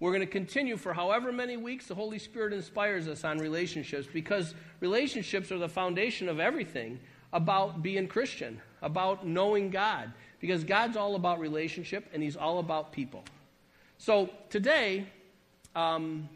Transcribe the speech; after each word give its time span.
We're 0.00 0.12
going 0.12 0.20
to 0.20 0.26
continue 0.26 0.78
for 0.78 0.94
however 0.94 1.30
many 1.30 1.58
weeks 1.58 1.86
the 1.86 1.94
Holy 1.94 2.18
Spirit 2.18 2.54
inspires 2.54 3.06
us 3.06 3.22
on 3.22 3.38
relationships 3.38 4.08
because 4.10 4.54
relationships 4.80 5.52
are 5.52 5.58
the 5.58 5.68
foundation 5.68 6.26
of 6.28 6.40
everything 6.40 6.98
about 7.34 7.82
being 7.82 8.08
Christian, 8.08 8.60
about 8.80 9.26
knowing 9.26 9.68
God, 9.68 10.10
because 10.40 10.64
God's 10.64 10.96
all 10.96 11.16
about 11.16 11.38
relationship 11.38 12.08
and 12.14 12.22
He's 12.22 12.34
all 12.34 12.60
about 12.60 12.92
people. 12.92 13.24
So 13.98 14.30
today, 14.48 15.06
um, 15.76 16.26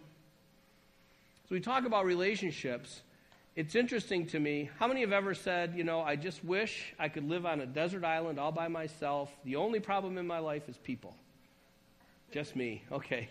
as 1.45 1.51
we 1.51 1.59
talk 1.59 1.87
about 1.87 2.05
relationships, 2.05 3.01
it's 3.57 3.75
interesting 3.75 4.27
to 4.27 4.41
me. 4.41 4.69
How 4.79 4.87
many 4.87 5.01
have 5.01 5.13
ever 5.13 5.33
said, 5.33 5.75
you 5.75 5.85
know, 5.85 6.03
I 6.03 6.17
just 6.17 6.45
wish 6.45 6.93
I 6.99 7.09
could 7.09 7.27
live 7.27 7.47
on 7.47 7.61
a 7.61 7.67
desert 7.67 8.05
island 8.05 8.39
all 8.39 8.53
by 8.53 8.69
myself? 8.69 9.31
The 9.45 9.57
only 9.57 9.81
problem 9.81 10.19
in 10.19 10.27
my 10.27 10.39
life 10.39 10.69
is 10.69 10.77
people. 10.77 11.15
Just 12.35 12.57
me. 12.57 12.83
Okay. 12.91 13.29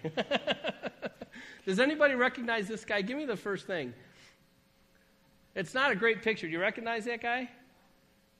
Does 1.65 1.81
anybody 1.81 2.15
recognize 2.15 2.69
this 2.69 2.85
guy? 2.85 3.01
Give 3.01 3.17
me 3.17 3.25
the 3.25 3.35
first 3.35 3.67
thing. 3.67 3.93
It's 5.55 5.73
not 5.73 5.91
a 5.91 5.95
great 5.95 6.21
picture. 6.21 6.47
Do 6.47 6.53
you 6.53 6.61
recognize 6.61 7.03
that 7.03 7.21
guy? 7.21 7.49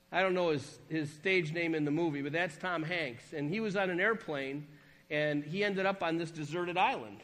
I 0.09 0.21
don't 0.21 0.33
know 0.33 0.52
his, 0.52 0.79
his 0.88 1.11
stage 1.11 1.52
name 1.52 1.75
in 1.75 1.83
the 1.83 1.91
movie, 1.91 2.21
but 2.21 2.31
that's 2.31 2.55
Tom 2.55 2.81
Hanks. 2.81 3.33
And 3.33 3.49
he 3.49 3.59
was 3.59 3.75
on 3.75 3.89
an 3.89 3.99
airplane, 3.99 4.65
and 5.11 5.43
he 5.43 5.65
ended 5.65 5.85
up 5.85 6.02
on 6.02 6.17
this 6.17 6.31
deserted 6.31 6.77
island. 6.77 7.19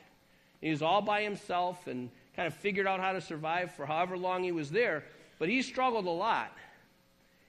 He 0.59 0.69
was 0.69 0.81
all 0.81 1.01
by 1.01 1.21
himself 1.21 1.87
and 1.87 2.09
kind 2.35 2.45
of 2.45 2.53
figured 2.53 2.87
out 2.87 2.99
how 2.99 3.13
to 3.13 3.21
survive 3.21 3.71
for 3.71 3.85
however 3.85 4.17
long 4.17 4.43
he 4.43 4.51
was 4.51 4.69
there, 4.69 5.05
but 5.37 5.47
he 5.47 5.61
struggled 5.61 6.07
a 6.07 6.09
lot. 6.09 6.51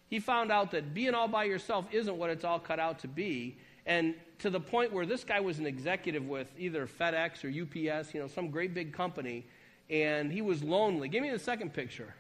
He 0.08 0.20
found 0.20 0.52
out 0.52 0.70
that 0.70 0.94
being 0.94 1.14
all 1.14 1.26
by 1.26 1.44
yourself 1.44 1.86
isn't 1.90 2.16
what 2.16 2.30
it's 2.30 2.44
all 2.44 2.60
cut 2.60 2.78
out 2.78 3.00
to 3.00 3.08
be, 3.08 3.56
and 3.90 4.14
to 4.38 4.50
the 4.50 4.60
point 4.60 4.92
where 4.92 5.04
this 5.04 5.24
guy 5.24 5.40
was 5.40 5.58
an 5.58 5.66
executive 5.66 6.24
with 6.28 6.48
either 6.56 6.86
FedEx 6.86 7.44
or 7.44 7.48
UPS, 7.48 8.14
you 8.14 8.20
know, 8.20 8.28
some 8.28 8.48
great 8.48 8.72
big 8.72 8.92
company, 8.92 9.44
and 9.90 10.30
he 10.30 10.42
was 10.42 10.62
lonely. 10.62 11.08
Give 11.08 11.24
me 11.24 11.30
the 11.30 11.40
second 11.40 11.72
picture. 11.74 12.14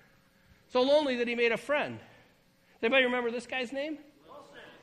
So 0.72 0.82
lonely 0.82 1.14
that 1.16 1.28
he 1.28 1.36
made 1.36 1.52
a 1.52 1.56
friend. 1.56 2.00
Anybody 2.82 3.04
remember 3.04 3.30
this 3.30 3.46
guy's 3.46 3.72
name? 3.72 3.98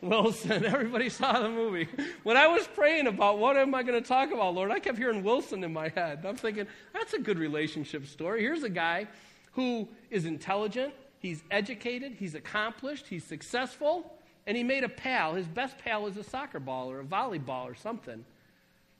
Wilson. 0.01 0.49
Wilson. 0.49 0.65
Everybody 0.73 1.09
saw 1.09 1.41
the 1.41 1.49
movie. 1.49 1.89
When 2.23 2.37
I 2.37 2.47
was 2.47 2.65
praying 2.67 3.07
about 3.07 3.37
what 3.37 3.57
am 3.57 3.75
I 3.75 3.83
going 3.83 4.01
to 4.01 4.07
talk 4.07 4.31
about, 4.31 4.55
Lord, 4.55 4.71
I 4.71 4.79
kept 4.79 4.97
hearing 4.97 5.23
Wilson 5.23 5.65
in 5.65 5.73
my 5.73 5.89
head. 5.89 6.25
I'm 6.25 6.37
thinking, 6.37 6.67
that's 6.93 7.13
a 7.13 7.19
good 7.19 7.37
relationship 7.37 8.07
story. 8.07 8.39
Here's 8.39 8.63
a 8.63 8.69
guy 8.69 9.07
who 9.51 9.89
is 10.09 10.23
intelligent, 10.23 10.93
he's 11.19 11.43
educated, 11.51 12.13
he's 12.13 12.33
accomplished, 12.33 13.07
he's 13.07 13.25
successful, 13.25 14.16
and 14.47 14.55
he 14.55 14.63
made 14.63 14.85
a 14.85 14.89
pal. 14.89 15.35
His 15.35 15.45
best 15.45 15.77
pal 15.77 16.07
is 16.07 16.15
a 16.15 16.23
soccer 16.23 16.59
ball 16.59 16.89
or 16.89 17.01
a 17.01 17.03
volleyball 17.03 17.65
or 17.65 17.75
something. 17.75 18.25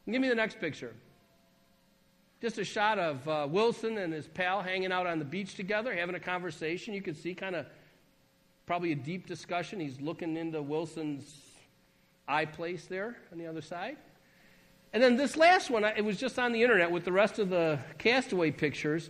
Give 0.09 0.22
me 0.22 0.28
the 0.28 0.36
next 0.36 0.59
picture. 0.59 0.94
Just 2.42 2.58
a 2.59 2.66
shot 2.66 3.00
of 3.00 3.28
uh, 3.28 3.48
Wilson 3.50 3.98
and 3.98 4.14
his 4.14 4.28
pal 4.28 4.62
hanging 4.62 4.92
out 4.92 5.08
on 5.08 5.20
the 5.20 5.26
beach 5.26 5.56
together, 5.56 5.95
having 5.95 6.16
a 6.16 6.20
conversation. 6.20 6.94
You 6.94 7.02
can 7.02 7.16
see 7.16 7.34
kind 7.34 7.56
of 7.56 7.66
probably 8.66 8.92
a 8.92 8.95
deep 8.95 9.26
discussion. 9.26 9.80
He's 9.80 10.00
looking 10.02 10.36
into 10.36 10.62
Wilson's 10.62 11.34
eye 12.28 12.45
place 12.45 12.86
there 12.86 13.17
on 13.32 13.38
the 13.38 13.48
other 13.48 13.61
side. 13.61 13.98
And 14.92 15.02
then 15.02 15.16
this 15.16 15.38
last 15.38 15.70
one, 15.70 15.86
it 15.86 16.04
was 16.04 16.17
just 16.17 16.38
on 16.38 16.52
the 16.52 16.61
internet 16.61 16.92
with 16.92 17.06
the 17.06 17.11
rest 17.11 17.39
of 17.39 17.50
the 17.50 17.80
castaway 17.98 18.52
pictures. 18.52 19.09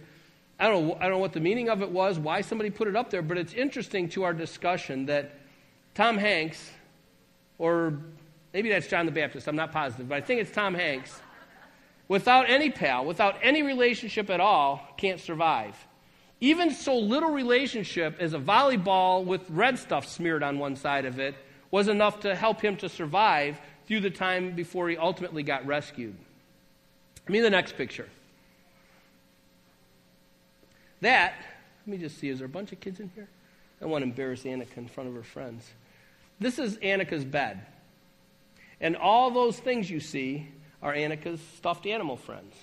I 0.59 0.67
don't 0.67 0.87
know, 0.87 0.95
I 0.95 1.03
don't 1.03 1.11
know 1.11 1.17
what 1.17 1.33
the 1.33 1.39
meaning 1.39 1.69
of 1.69 1.81
it 1.81 1.89
was, 1.89 2.19
why 2.19 2.41
somebody 2.41 2.69
put 2.69 2.87
it 2.87 2.95
up 2.95 3.09
there, 3.09 3.21
but 3.21 3.37
it's 3.37 3.53
interesting 3.53 4.07
to 4.09 4.23
our 4.23 4.33
discussion 4.33 5.07
that 5.07 5.33
Tom 5.97 6.19
Hanks, 6.19 6.69
or 7.57 7.97
maybe 8.53 8.69
that's 8.69 8.85
John 8.85 9.07
the 9.07 9.11
Baptist, 9.11 9.47
I'm 9.47 9.55
not 9.55 9.71
positive, 9.71 10.07
but 10.07 10.15
I 10.15 10.21
think 10.21 10.39
it's 10.39 10.51
Tom 10.51 10.75
Hanks, 10.75 11.19
without 12.07 12.47
any 12.47 12.69
pal, 12.69 13.03
without 13.03 13.37
any 13.41 13.63
relationship 13.63 14.29
at 14.29 14.39
all, 14.39 14.87
can't 14.97 15.19
survive. 15.19 15.75
Even 16.39 16.69
so 16.69 16.99
little 16.99 17.31
relationship 17.31 18.17
as 18.19 18.35
a 18.35 18.39
volleyball 18.39 19.25
with 19.25 19.41
red 19.49 19.79
stuff 19.79 20.07
smeared 20.07 20.43
on 20.43 20.59
one 20.59 20.75
side 20.75 21.05
of 21.05 21.17
it 21.17 21.33
was 21.71 21.87
enough 21.87 22.19
to 22.19 22.35
help 22.35 22.61
him 22.61 22.77
to 22.77 22.89
survive 22.89 23.59
through 23.87 24.01
the 24.01 24.11
time 24.11 24.55
before 24.55 24.87
he 24.89 24.97
ultimately 24.97 25.41
got 25.41 25.65
rescued. 25.65 26.15
me 27.27 27.39
the 27.39 27.49
next 27.49 27.75
picture. 27.75 28.07
That, 31.01 31.33
let 31.87 31.91
me 31.91 31.97
just 31.97 32.19
see, 32.19 32.29
is 32.29 32.37
there 32.37 32.45
a 32.45 32.49
bunch 32.49 32.71
of 32.71 32.79
kids 32.79 32.99
in 32.99 33.09
here? 33.15 33.29
I 33.81 33.85
want 33.85 34.03
to 34.03 34.09
embarrass 34.09 34.43
Annika 34.43 34.77
in 34.77 34.87
front 34.87 35.09
of 35.09 35.15
her 35.15 35.23
friends. 35.23 35.71
This 36.39 36.59
is 36.59 36.77
Annika's 36.77 37.25
bed. 37.25 37.65
And 38.79 38.95
all 38.95 39.31
those 39.31 39.57
things 39.57 39.89
you 39.89 39.99
see 39.99 40.47
are 40.81 40.93
Annika's 40.93 41.41
stuffed 41.57 41.87
animal 41.87 42.15
friends. 42.15 42.55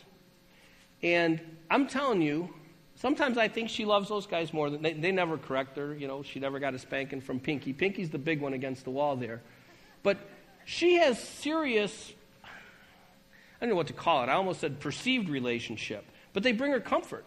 And 1.03 1.41
I'm 1.71 1.87
telling 1.89 2.23
you, 2.23 2.49
sometimes 2.97 3.37
I 3.37 3.49
think 3.49 3.69
she 3.69 3.85
loves 3.85 4.09
those 4.09 4.27
guys 4.27 4.53
more 4.53 4.71
than 4.71 4.83
they, 4.83 4.93
they 4.93 5.12
never 5.12 5.37
correct 5.37 5.77
her. 5.77 5.95
You 5.95 6.07
know, 6.07 6.23
she 6.23 6.39
never 6.39 6.61
got 6.61 6.75
a 6.75 6.79
spanking 6.79 7.21
from 7.21 7.41
Pinky. 7.41 7.73
Pinky's 7.73 8.11
the 8.11 8.19
big 8.19 8.41
one 8.41 8.55
against 8.55 8.85
the 8.85 8.91
wall 8.91 9.17
there. 9.17 9.43
But 10.03 10.19
she 10.65 10.95
has 10.97 11.19
serious, 11.19 12.12
I 12.45 12.49
don't 13.61 13.71
know 13.71 13.77
what 13.77 13.89
to 13.89 13.93
call 13.93 14.23
it. 14.23 14.29
I 14.29 14.35
almost 14.35 14.61
said 14.61 14.79
perceived 14.79 15.29
relationship. 15.29 16.05
But 16.33 16.43
they 16.43 16.53
bring 16.53 16.73
her 16.73 16.81
comfort. 16.81 17.27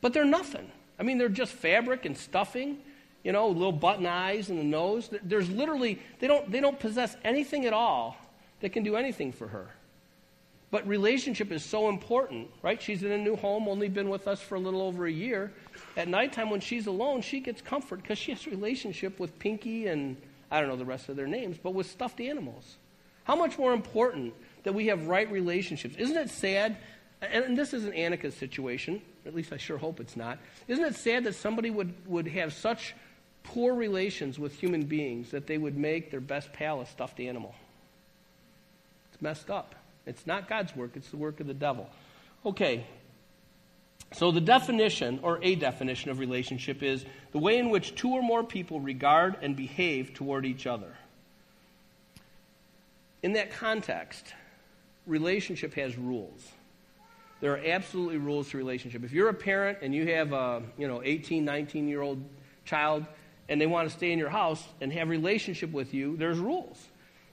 But 0.00 0.12
they're 0.12 0.24
nothing. 0.24 0.70
I 0.98 1.04
mean, 1.04 1.18
they're 1.18 1.28
just 1.28 1.52
fabric 1.52 2.04
and 2.04 2.16
stuffing 2.16 2.78
you 3.22 3.32
know, 3.32 3.48
little 3.48 3.72
button 3.72 4.06
eyes 4.06 4.50
and 4.50 4.58
the 4.58 4.64
nose. 4.64 5.10
There's 5.22 5.48
literally, 5.50 6.00
they 6.18 6.26
don't, 6.26 6.50
they 6.50 6.60
don't 6.60 6.78
possess 6.78 7.16
anything 7.24 7.66
at 7.66 7.72
all 7.72 8.16
that 8.60 8.70
can 8.70 8.82
do 8.82 8.96
anything 8.96 9.32
for 9.32 9.48
her. 9.48 9.68
But 10.70 10.86
relationship 10.88 11.52
is 11.52 11.62
so 11.62 11.90
important, 11.90 12.48
right? 12.62 12.80
She's 12.80 13.02
in 13.02 13.12
a 13.12 13.18
new 13.18 13.36
home, 13.36 13.68
only 13.68 13.88
been 13.88 14.08
with 14.08 14.26
us 14.26 14.40
for 14.40 14.54
a 14.54 14.58
little 14.58 14.80
over 14.80 15.04
a 15.04 15.12
year. 15.12 15.52
At 15.98 16.08
nighttime, 16.08 16.48
when 16.48 16.60
she's 16.60 16.86
alone, 16.86 17.20
she 17.20 17.40
gets 17.40 17.60
comfort 17.60 18.00
because 18.00 18.16
she 18.16 18.32
has 18.32 18.46
relationship 18.46 19.20
with 19.20 19.38
Pinky 19.38 19.88
and 19.88 20.16
I 20.50 20.60
don't 20.60 20.70
know 20.70 20.76
the 20.76 20.86
rest 20.86 21.10
of 21.10 21.16
their 21.16 21.26
names, 21.26 21.58
but 21.62 21.74
with 21.74 21.90
stuffed 21.90 22.20
animals. 22.20 22.76
How 23.24 23.36
much 23.36 23.58
more 23.58 23.74
important 23.74 24.34
that 24.64 24.72
we 24.72 24.86
have 24.86 25.08
right 25.08 25.30
relationships? 25.30 25.94
Isn't 25.96 26.16
it 26.16 26.30
sad? 26.30 26.76
And 27.20 27.56
this 27.56 27.72
isn't 27.72 27.94
Annika's 27.94 28.34
situation, 28.34 29.00
at 29.26 29.34
least 29.34 29.52
I 29.52 29.56
sure 29.56 29.78
hope 29.78 30.00
it's 30.00 30.16
not. 30.16 30.38
Isn't 30.68 30.84
it 30.84 30.96
sad 30.96 31.24
that 31.24 31.34
somebody 31.34 31.70
would, 31.70 31.92
would 32.06 32.26
have 32.28 32.52
such 32.52 32.94
poor 33.42 33.74
relations 33.74 34.38
with 34.38 34.54
human 34.54 34.84
beings 34.84 35.30
that 35.30 35.46
they 35.46 35.58
would 35.58 35.76
make 35.76 36.10
their 36.10 36.20
best 36.20 36.52
pal 36.52 36.80
a 36.80 36.86
stuffed 36.86 37.20
animal. 37.20 37.54
It's 39.12 39.22
messed 39.22 39.50
up. 39.50 39.74
It's 40.06 40.26
not 40.26 40.48
God's 40.48 40.74
work, 40.74 40.92
it's 40.94 41.10
the 41.10 41.16
work 41.16 41.40
of 41.40 41.46
the 41.46 41.54
devil. 41.54 41.88
Okay. 42.44 42.86
So, 44.14 44.30
the 44.30 44.42
definition, 44.42 45.20
or 45.22 45.38
a 45.42 45.54
definition 45.54 46.10
of 46.10 46.18
relationship, 46.18 46.82
is 46.82 47.04
the 47.30 47.38
way 47.38 47.56
in 47.56 47.70
which 47.70 47.94
two 47.94 48.10
or 48.10 48.20
more 48.20 48.44
people 48.44 48.78
regard 48.78 49.36
and 49.40 49.56
behave 49.56 50.12
toward 50.12 50.44
each 50.44 50.66
other. 50.66 50.92
In 53.22 53.32
that 53.34 53.52
context, 53.52 54.34
relationship 55.06 55.74
has 55.74 55.96
rules. 55.96 56.46
There 57.40 57.52
are 57.52 57.60
absolutely 57.64 58.18
rules 58.18 58.50
to 58.50 58.58
relationship. 58.58 59.02
If 59.02 59.12
you're 59.12 59.28
a 59.28 59.34
parent 59.34 59.78
and 59.82 59.94
you 59.94 60.06
have 60.08 60.32
a, 60.32 60.62
you 60.76 60.86
know, 60.86 61.02
18, 61.02 61.44
19 61.44 61.88
year 61.88 62.02
old 62.02 62.22
child, 62.64 63.06
and 63.52 63.60
they 63.60 63.66
want 63.66 63.86
to 63.86 63.94
stay 63.94 64.12
in 64.12 64.18
your 64.18 64.30
house 64.30 64.66
and 64.80 64.90
have 64.94 65.10
relationship 65.10 65.72
with 65.72 65.92
you, 65.92 66.16
there's 66.16 66.38
rules. 66.38 66.88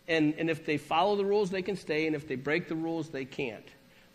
And, 0.10 0.34
and 0.38 0.50
if 0.50 0.66
they 0.66 0.76
follow 0.76 1.16
the 1.16 1.24
rules, 1.24 1.50
they 1.50 1.62
can 1.62 1.78
stay, 1.78 2.08
and 2.08 2.16
if 2.16 2.28
they 2.28 2.36
break 2.36 2.68
the 2.68 2.76
rules, 2.76 3.08
they 3.08 3.24
can't. 3.24 3.66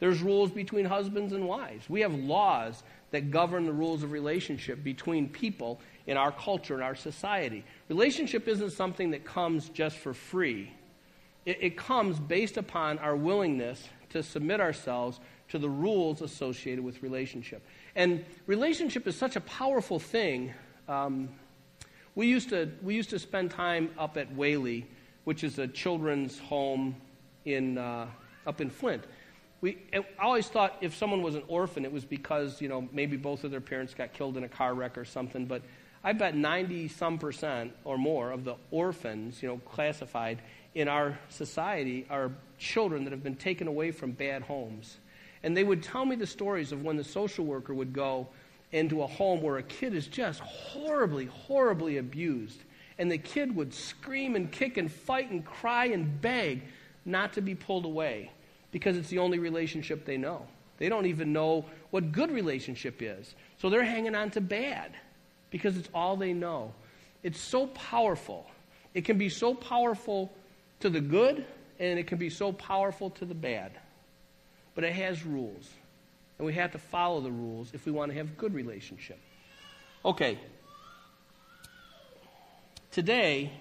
There's 0.00 0.20
rules 0.20 0.50
between 0.50 0.84
husbands 0.84 1.32
and 1.32 1.48
wives. 1.48 1.88
We 1.88 2.02
have 2.02 2.14
laws 2.14 2.82
that 3.12 3.30
govern 3.30 3.64
the 3.64 3.72
rules 3.72 4.02
of 4.02 4.12
relationship 4.12 4.84
between 4.84 5.30
people 5.30 5.80
in 6.06 6.18
our 6.18 6.30
culture, 6.30 6.74
in 6.74 6.82
our 6.82 6.94
society. 6.94 7.64
Relationship 7.88 8.48
isn't 8.48 8.72
something 8.72 9.12
that 9.12 9.24
comes 9.24 9.70
just 9.70 9.96
for 9.96 10.12
free, 10.12 10.70
it, 11.46 11.56
it 11.62 11.76
comes 11.78 12.20
based 12.20 12.58
upon 12.58 12.98
our 12.98 13.16
willingness 13.16 13.82
to 14.10 14.22
submit 14.22 14.60
ourselves 14.60 15.20
to 15.48 15.58
the 15.58 15.70
rules 15.70 16.20
associated 16.20 16.84
with 16.84 17.02
relationship. 17.02 17.64
And 17.96 18.26
relationship 18.46 19.06
is 19.06 19.16
such 19.16 19.36
a 19.36 19.40
powerful 19.40 19.98
thing. 19.98 20.52
Um, 20.86 21.30
we 22.14 22.26
used 22.26 22.50
to, 22.50 22.70
we 22.82 22.94
used 22.94 23.10
to 23.10 23.18
spend 23.18 23.50
time 23.50 23.90
up 23.98 24.16
at 24.16 24.32
Whaley, 24.34 24.86
which 25.24 25.42
is 25.42 25.58
a 25.58 25.66
children's 25.66 26.38
home 26.38 26.96
in, 27.44 27.78
uh, 27.78 28.06
up 28.46 28.60
in 28.60 28.70
Flint. 28.70 29.04
We 29.60 29.78
I 29.92 30.04
always 30.20 30.48
thought 30.48 30.76
if 30.80 30.94
someone 30.94 31.22
was 31.22 31.34
an 31.34 31.42
orphan, 31.48 31.84
it 31.84 31.92
was 31.92 32.04
because, 32.04 32.60
you 32.60 32.68
know, 32.68 32.88
maybe 32.92 33.16
both 33.16 33.44
of 33.44 33.50
their 33.50 33.62
parents 33.62 33.94
got 33.94 34.12
killed 34.12 34.36
in 34.36 34.44
a 34.44 34.48
car 34.48 34.74
wreck 34.74 34.98
or 34.98 35.04
something. 35.04 35.46
But 35.46 35.62
I 36.02 36.12
bet 36.12 36.36
90 36.36 36.88
some 36.88 37.18
percent 37.18 37.72
or 37.82 37.96
more 37.96 38.30
of 38.30 38.44
the 38.44 38.56
orphans, 38.70 39.42
you 39.42 39.48
know, 39.48 39.58
classified 39.58 40.42
in 40.74 40.86
our 40.86 41.18
society 41.30 42.06
are 42.10 42.30
children 42.58 43.04
that 43.04 43.12
have 43.12 43.22
been 43.22 43.36
taken 43.36 43.66
away 43.66 43.90
from 43.90 44.12
bad 44.12 44.42
homes. 44.42 44.98
And 45.42 45.56
they 45.56 45.64
would 45.64 45.82
tell 45.82 46.04
me 46.04 46.16
the 46.16 46.26
stories 46.26 46.72
of 46.72 46.82
when 46.82 46.96
the 46.96 47.04
social 47.04 47.44
worker 47.44 47.72
would 47.72 47.92
go 47.92 48.28
into 48.74 49.02
a 49.02 49.06
home 49.06 49.40
where 49.40 49.56
a 49.56 49.62
kid 49.62 49.94
is 49.94 50.06
just 50.06 50.40
horribly, 50.40 51.26
horribly 51.26 51.98
abused. 51.98 52.60
And 52.98 53.10
the 53.10 53.18
kid 53.18 53.54
would 53.56 53.72
scream 53.72 54.36
and 54.36 54.50
kick 54.50 54.76
and 54.76 54.90
fight 54.90 55.30
and 55.30 55.44
cry 55.44 55.86
and 55.86 56.20
beg 56.20 56.62
not 57.04 57.32
to 57.34 57.40
be 57.40 57.54
pulled 57.54 57.84
away. 57.84 58.30
because 58.74 58.96
it's 58.96 59.08
the 59.08 59.20
only 59.20 59.38
relationship 59.38 60.04
they 60.04 60.16
know. 60.16 60.44
They 60.78 60.88
don't 60.88 61.06
even 61.06 61.32
know 61.32 61.64
what 61.90 62.10
good 62.10 62.32
relationship 62.32 63.00
is. 63.00 63.36
So 63.58 63.70
they're 63.70 63.84
hanging 63.84 64.16
on 64.16 64.30
to 64.30 64.40
bad 64.40 64.90
because 65.50 65.76
it's 65.76 65.88
all 65.94 66.16
they 66.16 66.32
know. 66.32 66.74
It's 67.22 67.38
so 67.38 67.68
powerful. 67.68 68.50
It 68.92 69.04
can 69.04 69.16
be 69.16 69.28
so 69.28 69.54
powerful 69.54 70.32
to 70.80 70.90
the 70.90 71.00
good, 71.00 71.46
and 71.78 72.00
it 72.00 72.08
can 72.08 72.18
be 72.18 72.30
so 72.30 72.50
powerful 72.50 73.10
to 73.10 73.24
the 73.24 73.34
bad. 73.34 73.70
But 74.74 74.82
it 74.82 74.92
has 74.94 75.24
rules. 75.24 75.70
And 76.38 76.46
we 76.46 76.52
have 76.54 76.72
to 76.72 76.78
follow 76.78 77.20
the 77.20 77.30
rules 77.30 77.70
if 77.72 77.86
we 77.86 77.92
want 77.92 78.10
to 78.12 78.18
have 78.18 78.36
good 78.36 78.54
relationship. 78.54 79.18
Okay. 80.04 80.38
Today, 82.90 83.52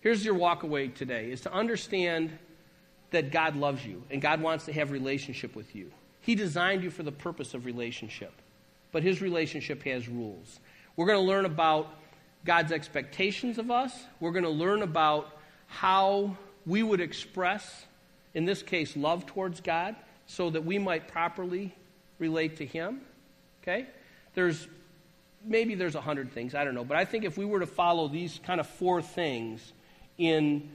here's 0.00 0.24
your 0.24 0.34
walk 0.34 0.62
away 0.62 0.88
today 0.88 1.30
is 1.30 1.42
to 1.42 1.52
understand 1.52 2.36
that 3.10 3.30
God 3.32 3.56
loves 3.56 3.84
you 3.84 4.02
and 4.10 4.20
God 4.20 4.40
wants 4.40 4.66
to 4.66 4.72
have 4.72 4.90
relationship 4.90 5.56
with 5.56 5.74
you. 5.74 5.90
He 6.20 6.34
designed 6.34 6.82
you 6.82 6.90
for 6.90 7.02
the 7.02 7.12
purpose 7.12 7.54
of 7.54 7.64
relationship. 7.64 8.32
But 8.92 9.02
his 9.02 9.20
relationship 9.20 9.82
has 9.84 10.08
rules. 10.08 10.60
We're 10.96 11.06
going 11.06 11.18
to 11.18 11.26
learn 11.26 11.44
about 11.44 11.94
God's 12.44 12.72
expectations 12.72 13.58
of 13.58 13.70
us. 13.70 13.92
We're 14.20 14.32
going 14.32 14.44
to 14.44 14.50
learn 14.50 14.82
about 14.82 15.30
how 15.66 16.36
we 16.66 16.82
would 16.82 17.00
express, 17.00 17.86
in 18.34 18.44
this 18.44 18.62
case, 18.62 18.96
love 18.96 19.26
towards 19.26 19.60
God 19.60 19.96
so 20.26 20.50
that 20.50 20.64
we 20.64 20.78
might 20.78 21.08
properly 21.08 21.74
relate 22.18 22.58
to 22.58 22.66
Him. 22.66 23.00
Okay? 23.62 23.86
There's 24.34 24.66
maybe 25.44 25.74
there's 25.74 25.94
a 25.94 26.00
hundred 26.00 26.32
things, 26.32 26.54
I 26.54 26.64
don't 26.64 26.74
know. 26.74 26.84
But 26.84 26.96
I 26.96 27.04
think 27.04 27.24
if 27.24 27.36
we 27.36 27.44
were 27.44 27.60
to 27.60 27.66
follow 27.66 28.08
these 28.08 28.40
kind 28.44 28.60
of 28.60 28.66
four 28.66 29.02
things 29.02 29.72
in 30.16 30.68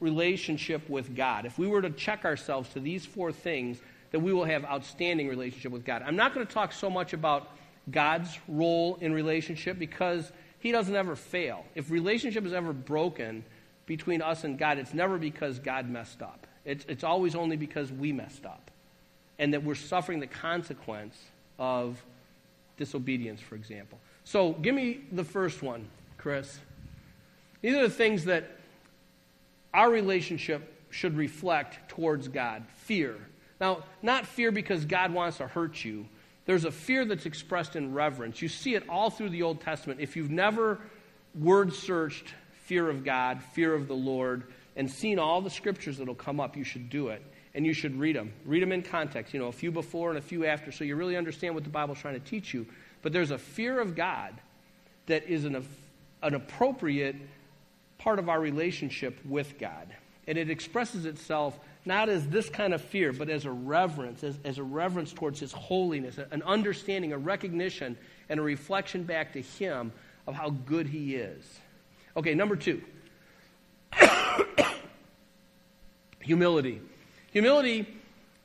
relationship 0.00 0.88
with 0.88 1.14
God, 1.16 1.46
if 1.46 1.58
we 1.58 1.66
were 1.66 1.82
to 1.82 1.90
check 1.90 2.24
ourselves 2.24 2.68
to 2.70 2.80
these 2.80 3.06
four 3.06 3.32
things, 3.32 3.80
that 4.10 4.20
we 4.20 4.32
will 4.32 4.44
have 4.44 4.64
outstanding 4.64 5.28
relationship 5.28 5.72
with 5.72 5.84
God. 5.84 6.02
I'm 6.06 6.16
not 6.16 6.34
going 6.34 6.46
to 6.46 6.52
talk 6.52 6.72
so 6.72 6.90
much 6.90 7.14
about 7.14 7.48
God's 7.90 8.38
role 8.46 8.96
in 9.00 9.12
relationship 9.12 9.78
because 9.78 10.30
he 10.58 10.70
doesn't 10.70 10.94
ever 10.94 11.16
fail. 11.16 11.64
If 11.74 11.90
relationship 11.90 12.44
is 12.44 12.52
ever 12.52 12.72
broken 12.72 13.44
between 13.86 14.22
us 14.22 14.44
and 14.44 14.58
God, 14.58 14.78
it's 14.78 14.94
never 14.94 15.18
because 15.18 15.58
God 15.58 15.88
messed 15.88 16.22
up. 16.22 16.46
It's, 16.64 16.84
it's 16.88 17.02
always 17.02 17.34
only 17.34 17.56
because 17.56 17.90
we 17.90 18.12
messed 18.12 18.46
up. 18.46 18.70
And 19.38 19.54
that 19.54 19.62
we're 19.64 19.74
suffering 19.74 20.20
the 20.20 20.26
consequence 20.26 21.16
of 21.58 22.02
disobedience, 22.76 23.40
for 23.40 23.54
example. 23.54 23.98
So 24.24 24.52
give 24.52 24.74
me 24.74 25.00
the 25.10 25.24
first 25.24 25.62
one, 25.62 25.88
Chris. 26.18 26.58
These 27.60 27.74
are 27.74 27.82
the 27.82 27.90
things 27.90 28.24
that 28.26 28.50
our 29.74 29.90
relationship 29.90 30.72
should 30.90 31.16
reflect 31.16 31.88
towards 31.88 32.28
God 32.28 32.64
fear. 32.76 33.16
Now, 33.60 33.84
not 34.02 34.26
fear 34.26 34.52
because 34.52 34.84
God 34.84 35.12
wants 35.12 35.38
to 35.38 35.46
hurt 35.46 35.84
you, 35.84 36.06
there's 36.44 36.64
a 36.64 36.70
fear 36.70 37.04
that's 37.04 37.26
expressed 37.26 37.76
in 37.76 37.94
reverence. 37.94 38.42
You 38.42 38.48
see 38.48 38.74
it 38.74 38.88
all 38.88 39.10
through 39.10 39.30
the 39.30 39.42
Old 39.42 39.60
Testament. 39.60 40.00
If 40.00 40.16
you've 40.16 40.30
never 40.30 40.80
word 41.34 41.72
searched 41.72 42.34
fear 42.64 42.90
of 42.90 43.04
God, 43.04 43.40
fear 43.40 43.74
of 43.74 43.86
the 43.86 43.94
Lord, 43.94 44.44
and 44.76 44.90
seen 44.90 45.18
all 45.18 45.40
the 45.40 45.50
scriptures 45.50 45.98
that'll 45.98 46.14
come 46.14 46.40
up, 46.40 46.56
you 46.56 46.64
should 46.64 46.90
do 46.90 47.08
it. 47.08 47.22
And 47.54 47.66
you 47.66 47.74
should 47.74 47.98
read 47.98 48.16
them. 48.16 48.32
Read 48.44 48.62
them 48.62 48.72
in 48.72 48.82
context, 48.82 49.34
you 49.34 49.40
know, 49.40 49.48
a 49.48 49.52
few 49.52 49.70
before 49.70 50.08
and 50.08 50.18
a 50.18 50.22
few 50.22 50.46
after, 50.46 50.72
so 50.72 50.84
you 50.84 50.96
really 50.96 51.16
understand 51.16 51.54
what 51.54 51.64
the 51.64 51.70
Bible's 51.70 51.98
trying 51.98 52.14
to 52.14 52.26
teach 52.26 52.54
you. 52.54 52.66
But 53.02 53.12
there's 53.12 53.30
a 53.30 53.38
fear 53.38 53.80
of 53.80 53.94
God 53.94 54.34
that 55.06 55.24
is 55.24 55.44
an, 55.44 55.66
an 56.22 56.34
appropriate 56.34 57.16
part 57.98 58.18
of 58.18 58.28
our 58.28 58.40
relationship 58.40 59.18
with 59.24 59.58
God. 59.58 59.88
And 60.26 60.38
it 60.38 60.50
expresses 60.50 61.04
itself 61.04 61.58
not 61.84 62.08
as 62.08 62.26
this 62.28 62.48
kind 62.48 62.72
of 62.72 62.80
fear, 62.80 63.12
but 63.12 63.28
as 63.28 63.44
a 63.44 63.50
reverence, 63.50 64.22
as, 64.22 64.38
as 64.44 64.58
a 64.58 64.62
reverence 64.62 65.12
towards 65.12 65.40
His 65.40 65.52
holiness, 65.52 66.18
an 66.30 66.42
understanding, 66.42 67.12
a 67.12 67.18
recognition, 67.18 67.98
and 68.28 68.38
a 68.38 68.42
reflection 68.42 69.02
back 69.02 69.32
to 69.32 69.42
Him 69.42 69.92
of 70.26 70.34
how 70.34 70.50
good 70.50 70.86
He 70.86 71.16
is. 71.16 71.44
Okay, 72.16 72.34
number 72.34 72.56
two 72.56 72.82
humility. 76.20 76.80
Humility 77.32 77.86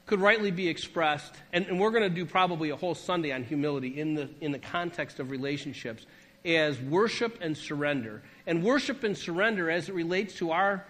could 0.05 0.21
rightly 0.21 0.51
be 0.51 0.69
expressed, 0.69 1.33
and, 1.51 1.67
and 1.67 1.79
we're 1.79 1.91
going 1.91 2.03
to 2.03 2.09
do 2.09 2.25
probably 2.25 2.69
a 2.69 2.75
whole 2.75 2.95
Sunday 2.95 3.33
on 3.33 3.43
humility 3.43 3.99
in 3.99 4.15
the, 4.15 4.29
in 4.39 4.53
the 4.53 4.59
context 4.59 5.19
of 5.19 5.29
relationships, 5.29 6.05
as 6.45 6.79
worship 6.79 7.37
and 7.41 7.55
surrender. 7.57 8.21
And 8.45 8.63
worship 8.63 9.03
and 9.03 9.17
surrender, 9.17 9.69
as 9.69 9.89
it 9.89 9.95
relates 9.95 10.35
to 10.35 10.51
our 10.51 10.85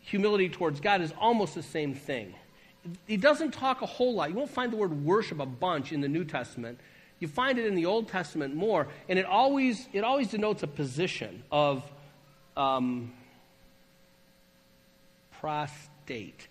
humility 0.00 0.48
towards 0.48 0.80
God 0.80 1.00
is 1.00 1.12
almost 1.20 1.54
the 1.54 1.62
same 1.62 1.94
thing. 1.94 2.34
He 3.06 3.16
doesn't 3.16 3.52
talk 3.52 3.82
a 3.82 3.86
whole 3.86 4.14
lot. 4.14 4.30
You 4.30 4.36
won't 4.36 4.50
find 4.50 4.72
the 4.72 4.76
word 4.76 5.04
worship 5.04 5.38
a 5.38 5.46
bunch 5.46 5.92
in 5.92 6.00
the 6.00 6.08
New 6.08 6.24
Testament. 6.24 6.80
You 7.20 7.28
find 7.28 7.58
it 7.58 7.66
in 7.66 7.74
the 7.76 7.86
Old 7.86 8.08
Testament 8.08 8.56
more, 8.56 8.88
and 9.08 9.18
it 9.18 9.26
always, 9.26 9.86
it 9.92 10.02
always 10.02 10.28
denotes 10.28 10.62
a 10.62 10.66
position 10.66 11.44
of 11.52 11.84
um, 12.56 13.12
prostate. 15.38 16.48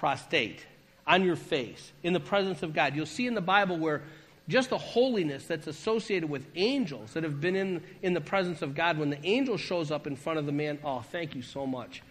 Prostate. 0.00 0.64
On 1.06 1.24
your 1.24 1.36
face, 1.36 1.92
in 2.02 2.12
the 2.12 2.20
presence 2.20 2.62
of 2.62 2.72
God. 2.72 2.94
You'll 2.94 3.04
see 3.04 3.26
in 3.26 3.34
the 3.34 3.40
Bible 3.40 3.76
where 3.76 4.02
just 4.48 4.70
the 4.70 4.78
holiness 4.78 5.44
that's 5.44 5.66
associated 5.66 6.30
with 6.30 6.46
angels 6.54 7.12
that 7.12 7.24
have 7.24 7.40
been 7.40 7.56
in, 7.56 7.82
in 8.00 8.14
the 8.14 8.20
presence 8.20 8.62
of 8.62 8.74
God, 8.74 8.96
when 8.96 9.10
the 9.10 9.24
angel 9.26 9.56
shows 9.56 9.90
up 9.90 10.06
in 10.06 10.16
front 10.16 10.38
of 10.38 10.46
the 10.46 10.52
man, 10.52 10.78
oh, 10.84 11.00
thank 11.00 11.34
you 11.34 11.42
so 11.42 11.66
much. 11.66 12.02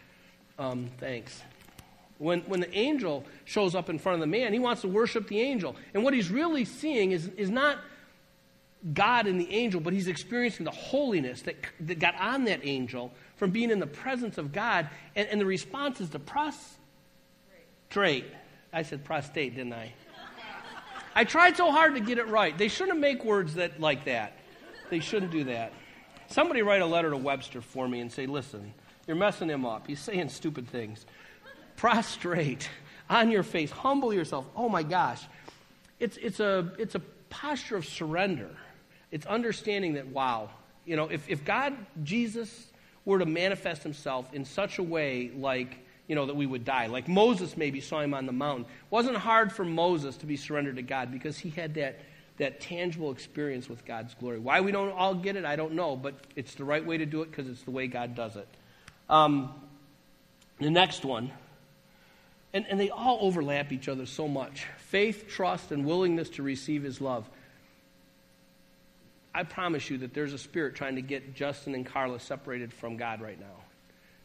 Um, 0.57 0.89
thanks. 0.99 1.41
When, 2.17 2.41
when 2.41 2.59
the 2.59 2.73
angel 2.77 3.25
shows 3.45 3.73
up 3.73 3.89
in 3.89 3.97
front 3.97 4.15
of 4.15 4.19
the 4.19 4.27
man, 4.27 4.53
he 4.53 4.59
wants 4.59 4.81
to 4.81 4.87
worship 4.87 5.27
the 5.27 5.39
angel. 5.39 5.75
And 5.93 6.03
what 6.03 6.13
he's 6.13 6.29
really 6.29 6.65
seeing 6.65 7.11
is, 7.11 7.27
is 7.37 7.49
not 7.49 7.79
God 8.93 9.27
and 9.27 9.39
the 9.39 9.51
angel, 9.51 9.81
but 9.81 9.93
he's 9.93 10.07
experiencing 10.07 10.65
the 10.65 10.71
holiness 10.71 11.41
that, 11.43 11.55
that 11.81 11.99
got 11.99 12.15
on 12.19 12.45
that 12.45 12.59
angel 12.63 13.13
from 13.37 13.51
being 13.51 13.71
in 13.71 13.79
the 13.79 13.87
presence 13.87 14.37
of 14.37 14.51
God. 14.51 14.89
And, 15.15 15.27
and 15.29 15.39
the 15.39 15.45
response 15.45 16.01
is 16.01 16.09
to 16.09 16.19
prostrate. 17.89 18.25
I 18.71 18.83
said 18.83 19.03
prostate, 19.03 19.55
didn't 19.55 19.73
I? 19.73 19.91
I 21.15 21.23
tried 21.23 21.57
so 21.57 21.71
hard 21.71 21.95
to 21.95 21.99
get 21.99 22.19
it 22.19 22.27
right. 22.27 22.55
They 22.55 22.67
shouldn't 22.67 22.99
make 22.99 23.25
words 23.25 23.55
that 23.55 23.79
like 23.79 24.05
that. 24.05 24.33
They 24.89 24.99
shouldn't 24.99 25.31
do 25.31 25.45
that. 25.45 25.73
Somebody 26.27 26.61
write 26.61 26.81
a 26.81 26.85
letter 26.85 27.09
to 27.09 27.17
Webster 27.17 27.61
for 27.61 27.87
me 27.87 27.99
and 27.99 28.11
say, 28.11 28.27
listen, 28.27 28.73
you're 29.07 29.17
messing 29.17 29.49
him 29.49 29.65
up. 29.65 29.87
He's 29.87 29.99
saying 29.99 30.29
stupid 30.29 30.67
things. 30.67 31.05
Prostrate 31.77 32.69
on 33.09 33.31
your 33.31 33.41
face, 33.41 33.71
humble 33.71 34.13
yourself. 34.13 34.45
Oh 34.55 34.69
my 34.69 34.83
gosh. 34.83 35.23
It's, 35.99 36.17
it's, 36.17 36.39
a, 36.39 36.71
it's 36.77 36.93
a 36.93 37.01
posture 37.31 37.75
of 37.75 37.85
surrender. 37.85 38.51
It's 39.11 39.25
understanding 39.25 39.93
that, 39.93 40.07
wow, 40.07 40.51
you 40.85 40.95
know, 40.95 41.05
if, 41.05 41.27
if 41.27 41.43
God, 41.43 41.73
Jesus, 42.03 42.67
were 43.03 43.17
to 43.17 43.25
manifest 43.25 43.81
himself 43.81 44.31
in 44.31 44.45
such 44.45 44.77
a 44.77 44.83
way 44.83 45.31
like, 45.35 45.79
you 46.09 46.15
know, 46.15 46.25
that 46.25 46.35
we 46.35 46.47
would 46.47 46.65
die, 46.65 46.87
like 46.87 47.07
Moses 47.07 47.55
maybe 47.55 47.79
saw 47.79 48.01
him 48.01 48.15
on 48.15 48.25
the 48.25 48.33
mountain, 48.33 48.65
it 48.65 48.91
wasn't 48.91 49.15
hard 49.15 49.53
for 49.53 49.63
Moses 49.63 50.17
to 50.17 50.25
be 50.25 50.35
surrendered 50.35 50.77
to 50.77 50.81
God 50.81 51.11
because 51.11 51.37
he 51.37 51.51
had 51.51 51.75
that, 51.75 51.99
that 52.37 52.59
tangible 52.59 53.11
experience 53.11 53.69
with 53.69 53.85
God's 53.85 54.15
glory. 54.15 54.39
Why 54.39 54.59
we 54.61 54.71
don't 54.71 54.89
all 54.89 55.13
get 55.13 55.35
it, 55.35 55.45
I 55.45 55.55
don't 55.55 55.73
know, 55.73 55.95
but 55.95 56.15
it's 56.35 56.55
the 56.55 56.65
right 56.65 56.83
way 56.83 56.97
to 56.97 57.05
do 57.05 57.21
it 57.21 57.29
because 57.29 57.47
it's 57.47 57.61
the 57.61 57.69
way 57.69 57.85
God 57.85 58.15
does 58.15 58.35
it. 58.35 58.47
Um, 59.07 59.53
the 60.57 60.71
next 60.71 61.05
one, 61.05 61.31
and, 62.53 62.65
and 62.67 62.79
they 62.79 62.89
all 62.89 63.19
overlap 63.21 63.71
each 63.71 63.87
other 63.87 64.07
so 64.07 64.27
much 64.27 64.65
faith, 64.77 65.27
trust, 65.29 65.71
and 65.71 65.85
willingness 65.85 66.29
to 66.29 66.43
receive 66.43 66.81
his 66.81 66.99
love. 66.99 67.29
I 69.31 69.43
promise 69.43 69.91
you 69.91 69.99
that 69.99 70.15
there's 70.15 70.33
a 70.33 70.39
spirit 70.39 70.73
trying 70.73 70.95
to 70.95 71.03
get 71.03 71.35
Justin 71.35 71.75
and 71.75 71.85
Carla 71.85 72.19
separated 72.19 72.73
from 72.73 72.97
God 72.97 73.21
right 73.21 73.39
now. 73.39 73.58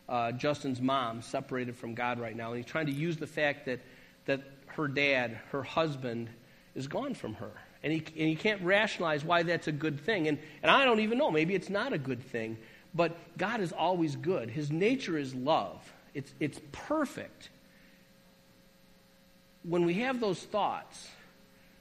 Uh, 0.09 0.33
Justin's 0.33 0.81
mom 0.81 1.23
separated 1.23 1.77
from 1.77 1.95
God 1.95 2.21
right 2.21 2.37
now, 2.37 2.49
and 2.49 2.57
he's 2.57 2.71
trying 2.71 2.87
to 2.87 2.93
use 2.93 3.17
the 3.17 3.27
fact 3.27 3.67
that, 3.67 3.81
that 4.27 4.41
her 4.67 4.89
dad, 4.89 5.39
her 5.51 5.63
husband, 5.63 6.29
is 6.75 6.87
gone 6.87 7.15
from 7.15 7.35
her. 7.35 7.53
And 7.83 7.93
he, 7.93 7.99
and 7.99 8.29
he 8.29 8.35
can't 8.35 8.63
rationalize 8.63 9.25
why 9.25 9.43
that's 9.43 9.69
a 9.69 9.73
good 9.73 10.01
thing. 10.01 10.29
And, 10.29 10.39
and 10.63 10.71
I 10.71 10.85
don't 10.85 11.01
even 11.01 11.19
know. 11.19 11.31
Maybe 11.31 11.55
it's 11.55 11.71
not 11.71 11.93
a 11.93 11.99
good 11.99 12.23
thing. 12.23 12.57
But 12.95 13.17
God 13.37 13.61
is 13.61 13.73
always 13.73 14.17
good. 14.17 14.51
His 14.51 14.71
nature 14.71 15.19
is 15.19 15.35
love, 15.35 15.93
it's, 16.15 16.33
it's 16.41 16.61
perfect. 16.73 17.51
When 19.65 19.87
we 19.87 19.95
have 19.95 20.21
those 20.21 20.43
thoughts, 20.43 21.09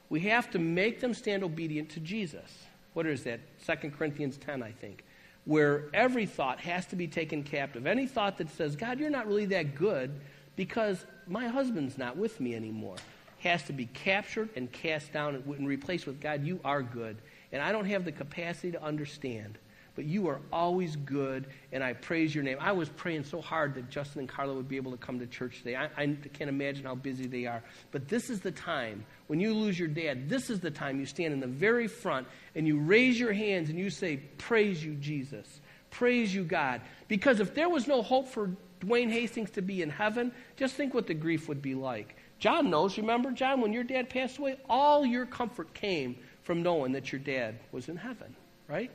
we 0.09 0.21
have 0.21 0.49
to 0.51 0.59
make 0.59 1.01
them 1.01 1.13
stand 1.13 1.43
obedient 1.43 1.89
to 1.91 1.99
Jesus. 1.99 2.65
What 2.93 3.05
is 3.05 3.23
that? 3.23 3.41
2 3.65 3.89
Corinthians 3.89 4.37
10, 4.37 4.63
I 4.63 4.71
think. 4.71 5.03
Where 5.45 5.85
every 5.93 6.25
thought 6.25 6.59
has 6.61 6.85
to 6.87 6.95
be 6.95 7.07
taken 7.07 7.43
captive. 7.43 7.85
Any 7.85 8.07
thought 8.07 8.37
that 8.37 8.49
says, 8.49 8.75
God, 8.75 8.99
you're 8.99 9.09
not 9.09 9.27
really 9.27 9.45
that 9.47 9.75
good 9.75 10.11
because 10.55 11.05
my 11.27 11.47
husband's 11.47 11.97
not 11.97 12.15
with 12.15 12.39
me 12.39 12.55
anymore, 12.55 12.95
has 13.39 13.63
to 13.63 13.73
be 13.73 13.87
captured 13.87 14.49
and 14.55 14.71
cast 14.71 15.11
down 15.11 15.35
and 15.35 15.67
replaced 15.67 16.05
with, 16.05 16.21
God, 16.21 16.45
you 16.45 16.59
are 16.63 16.81
good. 16.81 17.17
And 17.51 17.61
I 17.61 17.71
don't 17.71 17.85
have 17.85 18.05
the 18.05 18.11
capacity 18.11 18.71
to 18.71 18.81
understand 18.81 19.57
but 19.95 20.05
you 20.05 20.27
are 20.27 20.39
always 20.51 20.95
good, 20.95 21.47
and 21.71 21.83
I 21.83 21.93
praise 21.93 22.33
your 22.33 22.43
name. 22.43 22.57
I 22.59 22.71
was 22.71 22.89
praying 22.89 23.25
so 23.25 23.41
hard 23.41 23.75
that 23.75 23.89
Justin 23.89 24.21
and 24.21 24.29
Carla 24.29 24.53
would 24.53 24.67
be 24.67 24.77
able 24.77 24.91
to 24.91 24.97
come 24.97 25.19
to 25.19 25.27
church 25.27 25.59
today. 25.59 25.75
I, 25.75 25.85
I 25.97 26.17
can't 26.33 26.49
imagine 26.49 26.85
how 26.85 26.95
busy 26.95 27.27
they 27.27 27.45
are. 27.45 27.63
But 27.91 28.07
this 28.07 28.29
is 28.29 28.41
the 28.41 28.51
time, 28.51 29.05
when 29.27 29.39
you 29.39 29.53
lose 29.53 29.77
your 29.77 29.87
dad, 29.87 30.29
this 30.29 30.49
is 30.49 30.59
the 30.59 30.71
time 30.71 30.99
you 30.99 31.05
stand 31.05 31.33
in 31.33 31.39
the 31.39 31.47
very 31.47 31.87
front 31.87 32.27
and 32.55 32.67
you 32.67 32.79
raise 32.79 33.19
your 33.19 33.33
hands 33.33 33.69
and 33.69 33.77
you 33.77 33.89
say, 33.89 34.17
Praise 34.37 34.83
you, 34.83 34.95
Jesus. 34.95 35.61
Praise 35.91 36.33
you, 36.33 36.43
God. 36.43 36.81
Because 37.07 37.39
if 37.39 37.53
there 37.53 37.69
was 37.69 37.87
no 37.87 38.01
hope 38.01 38.27
for 38.27 38.49
Dwayne 38.79 39.11
Hastings 39.11 39.51
to 39.51 39.61
be 39.61 39.83
in 39.83 39.89
heaven, 39.89 40.31
just 40.57 40.75
think 40.75 40.93
what 40.93 41.05
the 41.05 41.13
grief 41.13 41.47
would 41.47 41.61
be 41.61 41.75
like. 41.75 42.15
John 42.39 42.69
knows, 42.69 42.97
remember, 42.97 43.31
John, 43.31 43.61
when 43.61 43.71
your 43.71 43.83
dad 43.83 44.09
passed 44.09 44.37
away, 44.37 44.57
all 44.69 45.05
your 45.05 45.25
comfort 45.25 45.73
came 45.73 46.17
from 46.41 46.61
knowing 46.61 46.91
that 46.93 47.11
your 47.11 47.19
dad 47.19 47.59
was 47.71 47.87
in 47.87 47.95
heaven, 47.95 48.35
right? 48.67 48.91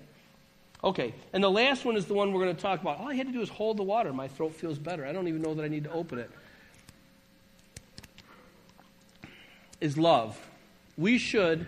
Okay, 0.82 1.12
and 1.32 1.42
the 1.42 1.50
last 1.50 1.84
one 1.84 1.96
is 1.96 2.06
the 2.06 2.14
one 2.14 2.32
we're 2.32 2.44
going 2.44 2.54
to 2.54 2.62
talk 2.62 2.80
about. 2.80 3.00
All 3.00 3.08
I 3.08 3.14
had 3.14 3.26
to 3.26 3.32
do 3.32 3.40
is 3.40 3.48
hold 3.48 3.76
the 3.78 3.82
water. 3.82 4.12
My 4.12 4.28
throat 4.28 4.54
feels 4.54 4.78
better. 4.78 5.04
I 5.04 5.12
don't 5.12 5.26
even 5.26 5.42
know 5.42 5.54
that 5.54 5.64
I 5.64 5.68
need 5.68 5.84
to 5.84 5.90
open 5.90 6.18
it. 6.18 6.30
Is 9.80 9.98
love. 9.98 10.38
We 10.96 11.18
should 11.18 11.66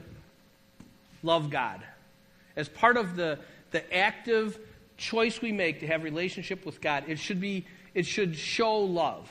love 1.23 1.51
God. 1.51 1.83
As 2.57 2.69
part 2.69 2.97
of 2.97 3.17
the, 3.17 3.39
the 3.73 3.95
active 3.95 4.59
choice 4.97 5.41
we 5.41 5.51
make 5.51 5.81
to 5.81 5.87
have 5.87 6.05
relationship 6.05 6.65
with 6.65 6.81
God, 6.81 7.05
it 7.09 7.19
should 7.19 7.41
be 7.41 7.67
it 7.95 8.07
should 8.07 8.37
show 8.37 8.79
love. 8.79 9.31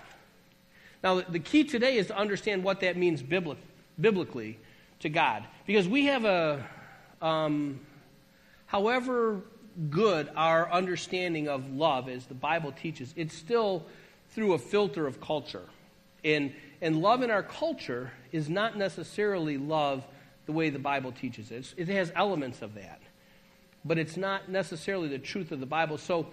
Now, 1.03 1.21
the 1.21 1.39
key 1.39 1.63
today 1.63 1.98
is 1.98 2.07
to 2.07 2.17
understand 2.17 2.63
what 2.63 2.81
that 2.81 2.98
means 2.98 3.21
biblically 3.21 4.59
to 5.00 5.09
God. 5.09 5.45
Because 5.65 5.88
we 5.88 6.05
have 6.05 6.25
a, 6.25 6.65
um, 7.21 7.79
however 8.65 9.41
good 9.89 10.29
our 10.36 10.71
understanding 10.71 11.48
of 11.48 11.69
love 11.71 12.09
as 12.09 12.25
the 12.25 12.33
Bible 12.33 12.71
teaches, 12.71 13.13
it's 13.15 13.36
still 13.36 13.86
through 14.31 14.53
a 14.53 14.57
filter 14.57 15.07
of 15.07 15.21
culture. 15.21 15.65
And, 16.24 16.53
and 16.81 17.01
love 17.01 17.21
in 17.21 17.31
our 17.31 17.43
culture 17.43 18.12
is 18.31 18.50
not 18.50 18.77
necessarily 18.77 19.57
love 19.57 20.05
the 20.45 20.51
way 20.51 20.69
the 20.69 20.79
Bible 20.79 21.12
teaches 21.12 21.51
it. 21.51 21.74
It 21.77 21.88
has 21.89 22.12
elements 22.15 22.62
of 22.62 22.75
that, 22.75 23.01
but 23.86 23.98
it's 23.98 24.17
not 24.17 24.50
necessarily 24.50 25.07
the 25.07 25.19
truth 25.19 25.51
of 25.51 25.59
the 25.59 25.65
Bible. 25.65 25.98
So 25.98 26.27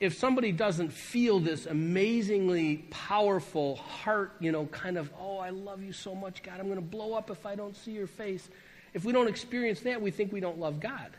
if 0.00 0.18
somebody 0.18 0.50
doesn't 0.52 0.92
feel 0.92 1.38
this 1.38 1.66
amazingly 1.66 2.78
powerful 2.90 3.76
heart, 3.76 4.32
you 4.40 4.50
know, 4.50 4.66
kind 4.66 4.98
of, 4.98 5.10
oh, 5.18 5.38
I 5.38 5.50
love 5.50 5.82
you 5.82 5.92
so 5.92 6.14
much, 6.14 6.42
God, 6.42 6.58
I'm 6.58 6.66
going 6.66 6.74
to 6.74 6.82
blow 6.82 7.14
up 7.14 7.30
if 7.30 7.46
I 7.46 7.54
don't 7.54 7.76
see 7.76 7.92
your 7.92 8.08
face. 8.08 8.48
If 8.94 9.04
we 9.04 9.12
don't 9.12 9.28
experience 9.28 9.80
that, 9.80 10.02
we 10.02 10.10
think 10.10 10.32
we 10.32 10.40
don't 10.40 10.58
love 10.58 10.80
God. 10.80 11.12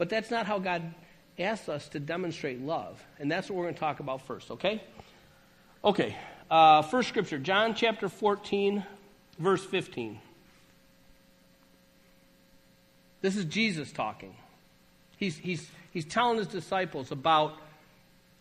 But 0.00 0.08
that's 0.08 0.30
not 0.30 0.46
how 0.46 0.58
God 0.58 0.94
asks 1.38 1.68
us 1.68 1.86
to 1.90 2.00
demonstrate 2.00 2.58
love. 2.58 3.04
And 3.18 3.30
that's 3.30 3.50
what 3.50 3.56
we're 3.56 3.64
going 3.64 3.74
to 3.74 3.80
talk 3.80 4.00
about 4.00 4.22
first, 4.22 4.50
okay? 4.50 4.82
Okay. 5.84 6.16
Uh, 6.50 6.80
first 6.80 7.10
scripture, 7.10 7.38
John 7.38 7.74
chapter 7.74 8.08
14, 8.08 8.82
verse 9.38 9.62
15. 9.62 10.18
This 13.20 13.36
is 13.36 13.44
Jesus 13.44 13.92
talking. 13.92 14.34
He's, 15.18 15.36
he's, 15.36 15.68
he's 15.90 16.06
telling 16.06 16.38
his 16.38 16.46
disciples 16.46 17.12
about 17.12 17.58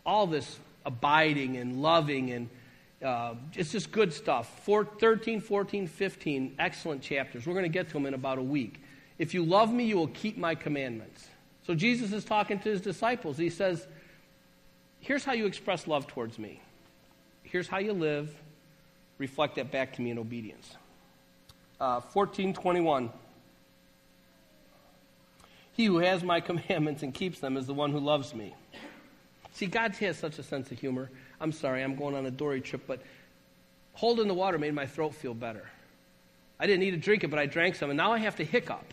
all 0.06 0.28
this 0.28 0.60
abiding 0.86 1.58
and 1.58 1.82
loving 1.82 2.32
and 2.32 2.50
uh, 3.04 3.36
it's 3.54 3.74
just 3.74 3.92
good 3.92 4.13
stuff. 4.13 4.63
Four, 4.63 4.86
13, 4.86 5.42
14, 5.42 5.88
15, 5.88 6.56
excellent 6.58 7.01
chapters. 7.01 7.46
We're 7.46 7.51
going 7.54 7.63
to 7.63 7.70
get 7.70 7.88
to 7.88 7.94
them 7.96 8.06
in 8.06 8.13
about 8.13 8.38
a 8.38 8.44
week. 8.44 8.82
If 9.18 9.34
you 9.34 9.44
love 9.44 9.74
me, 9.74 9.84
you 9.84 9.98
will 9.98 10.08
keep 10.08 10.38
my 10.38 10.56
commandments. 10.56 11.29
So 11.70 11.76
Jesus 11.76 12.14
is 12.14 12.26
talking 12.26 12.58
to 12.58 12.68
his 12.68 12.82
disciples. 12.82 13.38
He 13.38 13.52
says, 13.52 13.86
Here's 15.02 15.24
how 15.24 15.34
you 15.34 15.46
express 15.46 15.86
love 15.86 16.08
towards 16.08 16.40
me. 16.40 16.60
Here's 17.44 17.68
how 17.68 17.78
you 17.78 17.94
live. 17.94 18.34
Reflect 19.20 19.58
that 19.58 19.70
back 19.70 19.94
to 19.94 20.02
me 20.02 20.10
in 20.10 20.18
obedience. 20.18 20.68
Uh, 21.80 22.02
1421. 22.02 23.12
He 25.74 25.86
who 25.86 26.00
has 26.00 26.24
my 26.24 26.40
commandments 26.40 27.04
and 27.04 27.14
keeps 27.14 27.40
them 27.40 27.56
is 27.56 27.68
the 27.68 27.76
one 27.76 27.92
who 27.92 28.00
loves 28.00 28.34
me. 28.34 28.56
See, 29.54 29.68
God 29.68 29.94
has 29.98 30.18
such 30.18 30.40
a 30.40 30.44
sense 30.44 30.72
of 30.72 30.80
humor. 30.80 31.12
I'm 31.40 31.52
sorry, 31.52 31.84
I'm 31.84 31.96
going 31.96 32.16
on 32.16 32.26
a 32.26 32.32
dory 32.32 32.62
trip, 32.62 32.82
but 32.88 33.00
holding 33.94 34.28
the 34.28 34.34
water 34.34 34.58
made 34.58 34.74
my 34.74 34.88
throat 34.88 35.14
feel 35.14 35.36
better. 35.36 35.70
I 36.60 36.66
didn't 36.66 36.80
need 36.80 36.92
to 36.92 36.98
drink 36.98 37.24
it, 37.24 37.28
but 37.28 37.38
I 37.38 37.46
drank 37.46 37.76
some, 37.76 37.92
and 37.92 37.98
now 37.98 38.12
I 38.12 38.18
have 38.18 38.38
to 38.38 38.44
hiccup. 38.44 38.92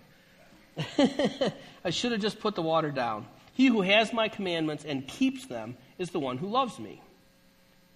I 1.85 1.90
should 1.90 2.12
have 2.12 2.21
just 2.21 2.40
put 2.40 2.54
the 2.54 2.62
water 2.62 2.90
down. 2.90 3.26
He 3.54 3.66
who 3.66 3.80
has 3.80 4.12
my 4.12 4.28
commandments 4.28 4.85
and 4.85 5.06
keeps 5.06 5.47
them 5.47 5.76
is 5.99 6.11
the 6.11 6.21
one 6.21 6.37
who 6.37 6.49
loves 6.49 6.78
me. 6.78 7.00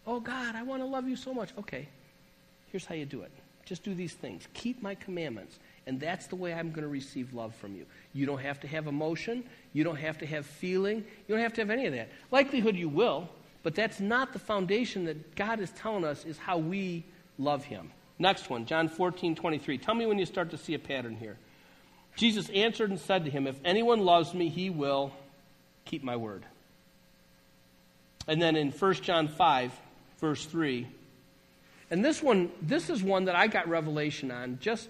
Oh, 0.06 0.20
God, 0.20 0.56
I 0.56 0.62
want 0.62 0.82
to 0.82 0.86
love 0.86 1.06
you 1.06 1.16
so 1.16 1.34
much. 1.34 1.50
Okay, 1.58 1.88
here's 2.72 2.86
how 2.86 2.94
you 2.94 3.04
do 3.04 3.22
it 3.22 3.30
just 3.70 3.84
do 3.84 3.94
these 3.94 4.14
things. 4.14 4.48
Keep 4.52 4.82
my 4.82 4.96
commandments, 4.96 5.60
and 5.86 6.00
that's 6.00 6.26
the 6.26 6.34
way 6.34 6.52
I'm 6.52 6.70
going 6.70 6.82
to 6.82 6.88
receive 6.88 7.32
love 7.32 7.54
from 7.54 7.76
you. 7.76 7.86
You 8.12 8.26
don't 8.26 8.40
have 8.40 8.58
to 8.62 8.66
have 8.66 8.88
emotion, 8.88 9.44
you 9.72 9.84
don't 9.84 9.94
have 9.94 10.18
to 10.18 10.26
have 10.26 10.44
feeling, 10.44 11.04
you 11.28 11.34
don't 11.36 11.42
have 11.42 11.52
to 11.52 11.60
have 11.60 11.70
any 11.70 11.86
of 11.86 11.92
that. 11.92 12.08
Likelihood 12.32 12.74
you 12.74 12.88
will, 12.88 13.28
but 13.62 13.76
that's 13.76 14.00
not 14.00 14.32
the 14.32 14.40
foundation 14.40 15.04
that 15.04 15.36
God 15.36 15.60
is 15.60 15.70
telling 15.70 16.04
us 16.04 16.24
is 16.24 16.36
how 16.36 16.58
we 16.58 17.04
love 17.38 17.62
him. 17.62 17.92
Next 18.18 18.50
one, 18.50 18.66
John 18.66 18.88
14, 18.88 19.36
23. 19.36 19.78
Tell 19.78 19.94
me 19.94 20.04
when 20.04 20.18
you 20.18 20.26
start 20.26 20.50
to 20.50 20.58
see 20.58 20.74
a 20.74 20.78
pattern 20.80 21.16
here. 21.16 21.36
Jesus 22.16 22.48
answered 22.50 22.90
and 22.90 23.00
said 23.00 23.24
to 23.24 23.30
him, 23.30 23.46
If 23.46 23.56
anyone 23.64 24.00
loves 24.00 24.34
me, 24.34 24.48
he 24.48 24.70
will 24.70 25.12
keep 25.84 26.02
my 26.02 26.16
word. 26.16 26.44
And 28.28 28.40
then 28.40 28.56
in 28.56 28.70
1 28.70 28.94
John 28.94 29.28
5, 29.28 29.72
verse 30.18 30.44
3, 30.44 30.86
and 31.90 32.04
this 32.04 32.22
one, 32.22 32.52
this 32.62 32.88
is 32.88 33.02
one 33.02 33.24
that 33.24 33.34
I 33.34 33.48
got 33.48 33.68
revelation 33.68 34.30
on 34.30 34.58
just 34.60 34.88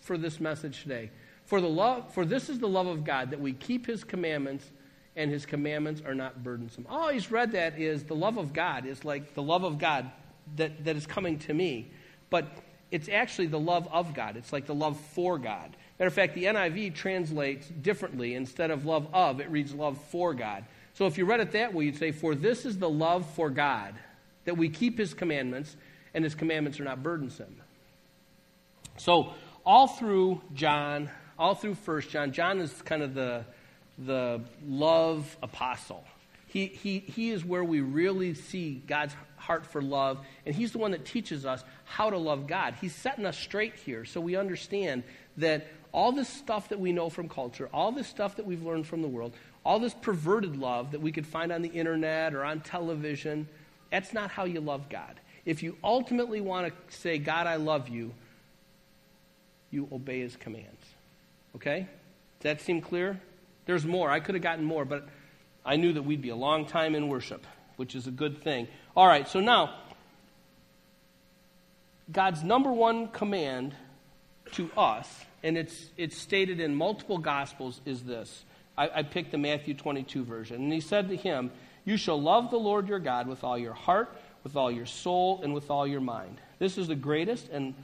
for 0.00 0.18
this 0.18 0.38
message 0.38 0.82
today. 0.82 1.10
For 1.46 1.60
the 1.60 1.68
love, 1.68 2.12
for 2.12 2.24
this 2.24 2.50
is 2.50 2.58
the 2.58 2.68
love 2.68 2.86
of 2.86 3.04
God 3.04 3.30
that 3.30 3.40
we 3.40 3.52
keep 3.52 3.86
His 3.86 4.04
commandments, 4.04 4.70
and 5.14 5.30
His 5.30 5.46
commandments 5.46 6.02
are 6.04 6.14
not 6.14 6.42
burdensome. 6.42 6.86
I 6.90 6.94
always 6.94 7.30
read 7.30 7.52
that 7.52 7.78
is 7.78 8.04
the 8.04 8.14
love 8.14 8.36
of 8.36 8.52
God 8.52 8.84
is 8.84 9.04
like 9.04 9.34
the 9.34 9.42
love 9.42 9.64
of 9.64 9.78
God 9.78 10.10
that, 10.56 10.84
that 10.84 10.96
is 10.96 11.06
coming 11.06 11.38
to 11.40 11.54
me, 11.54 11.90
but 12.28 12.46
it's 12.90 13.08
actually 13.08 13.46
the 13.46 13.58
love 13.58 13.88
of 13.90 14.12
God. 14.12 14.36
It's 14.36 14.52
like 14.52 14.66
the 14.66 14.74
love 14.74 14.98
for 15.14 15.38
God. 15.38 15.76
Matter 15.98 16.08
of 16.08 16.14
fact, 16.14 16.34
the 16.34 16.44
NIV 16.44 16.94
translates 16.94 17.68
differently. 17.68 18.34
Instead 18.34 18.70
of 18.70 18.84
love 18.84 19.08
of, 19.14 19.40
it 19.40 19.50
reads 19.50 19.72
love 19.72 19.98
for 20.10 20.34
God. 20.34 20.64
So 20.94 21.06
if 21.06 21.18
you 21.18 21.24
read 21.24 21.40
it 21.40 21.52
that 21.52 21.74
way, 21.74 21.86
you'd 21.86 21.96
say, 21.96 22.12
For 22.12 22.34
this 22.34 22.66
is 22.66 22.78
the 22.78 22.88
love 22.88 23.28
for 23.30 23.50
God, 23.50 23.94
that 24.44 24.56
we 24.56 24.68
keep 24.68 24.98
his 24.98 25.14
commandments, 25.14 25.76
and 26.14 26.22
his 26.24 26.34
commandments 26.34 26.80
are 26.80 26.84
not 26.84 27.02
burdensome. 27.02 27.56
So 28.98 29.32
all 29.64 29.88
through 29.88 30.42
John, 30.54 31.10
all 31.38 31.54
through 31.54 31.74
First 31.74 32.10
John, 32.10 32.32
John 32.32 32.60
is 32.60 32.72
kind 32.82 33.02
of 33.02 33.14
the, 33.14 33.44
the 33.98 34.42
love 34.66 35.36
apostle. 35.42 36.04
He, 36.46 36.66
he, 36.66 37.00
he 37.00 37.30
is 37.30 37.44
where 37.44 37.64
we 37.64 37.80
really 37.80 38.34
see 38.34 38.82
God's 38.86 39.14
heart 39.36 39.66
for 39.66 39.82
love, 39.82 40.24
and 40.46 40.54
he's 40.54 40.72
the 40.72 40.78
one 40.78 40.92
that 40.92 41.04
teaches 41.04 41.44
us 41.44 41.62
how 41.84 42.10
to 42.10 42.16
love 42.16 42.46
God. 42.46 42.74
He's 42.80 42.94
setting 42.94 43.26
us 43.26 43.36
straight 43.36 43.74
here 43.74 44.04
so 44.04 44.20
we 44.20 44.36
understand 44.36 45.02
that 45.36 45.66
all 45.96 46.12
this 46.12 46.28
stuff 46.28 46.68
that 46.68 46.78
we 46.78 46.92
know 46.92 47.08
from 47.08 47.26
culture, 47.26 47.70
all 47.72 47.90
this 47.90 48.06
stuff 48.06 48.36
that 48.36 48.44
we've 48.44 48.62
learned 48.62 48.86
from 48.86 49.00
the 49.00 49.08
world, 49.08 49.32
all 49.64 49.78
this 49.78 49.94
perverted 49.94 50.58
love 50.58 50.92
that 50.92 51.00
we 51.00 51.10
could 51.10 51.26
find 51.26 51.50
on 51.50 51.62
the 51.62 51.70
internet 51.70 52.34
or 52.34 52.44
on 52.44 52.60
television, 52.60 53.48
that's 53.90 54.12
not 54.12 54.30
how 54.30 54.44
you 54.44 54.60
love 54.60 54.90
God. 54.90 55.18
If 55.46 55.62
you 55.62 55.78
ultimately 55.82 56.42
want 56.42 56.68
to 56.68 56.96
say, 56.96 57.16
God, 57.16 57.46
I 57.46 57.56
love 57.56 57.88
you, 57.88 58.12
you 59.70 59.88
obey 59.90 60.20
his 60.20 60.36
commands. 60.36 60.84
Okay? 61.54 61.88
Does 62.40 62.42
that 62.42 62.60
seem 62.60 62.82
clear? 62.82 63.18
There's 63.64 63.86
more. 63.86 64.10
I 64.10 64.20
could 64.20 64.34
have 64.34 64.42
gotten 64.42 64.66
more, 64.66 64.84
but 64.84 65.08
I 65.64 65.76
knew 65.76 65.94
that 65.94 66.02
we'd 66.02 66.20
be 66.20 66.28
a 66.28 66.36
long 66.36 66.66
time 66.66 66.94
in 66.94 67.08
worship, 67.08 67.46
which 67.76 67.94
is 67.94 68.06
a 68.06 68.10
good 68.10 68.44
thing. 68.44 68.68
All 68.94 69.06
right, 69.06 69.26
so 69.26 69.40
now, 69.40 69.74
God's 72.12 72.42
number 72.42 72.70
one 72.70 73.08
command 73.08 73.74
to 74.52 74.70
us 74.76 75.08
and 75.46 75.56
it's, 75.56 75.90
it's 75.96 76.18
stated 76.18 76.58
in 76.58 76.74
multiple 76.74 77.18
Gospels, 77.18 77.80
is 77.84 78.02
this. 78.02 78.44
I, 78.76 78.90
I 78.96 79.02
picked 79.04 79.30
the 79.30 79.38
Matthew 79.38 79.74
22 79.74 80.24
version. 80.24 80.56
And 80.56 80.72
he 80.72 80.80
said 80.80 81.08
to 81.08 81.16
him, 81.16 81.52
You 81.84 81.96
shall 81.96 82.20
love 82.20 82.50
the 82.50 82.58
Lord 82.58 82.88
your 82.88 82.98
God 82.98 83.28
with 83.28 83.44
all 83.44 83.56
your 83.56 83.72
heart, 83.72 84.16
with 84.42 84.56
all 84.56 84.72
your 84.72 84.86
soul, 84.86 85.40
and 85.44 85.54
with 85.54 85.70
all 85.70 85.86
your 85.86 86.00
mind. 86.00 86.40
This 86.58 86.78
is 86.78 86.88
the 86.88 86.96
greatest 86.96 87.48
and 87.50 87.74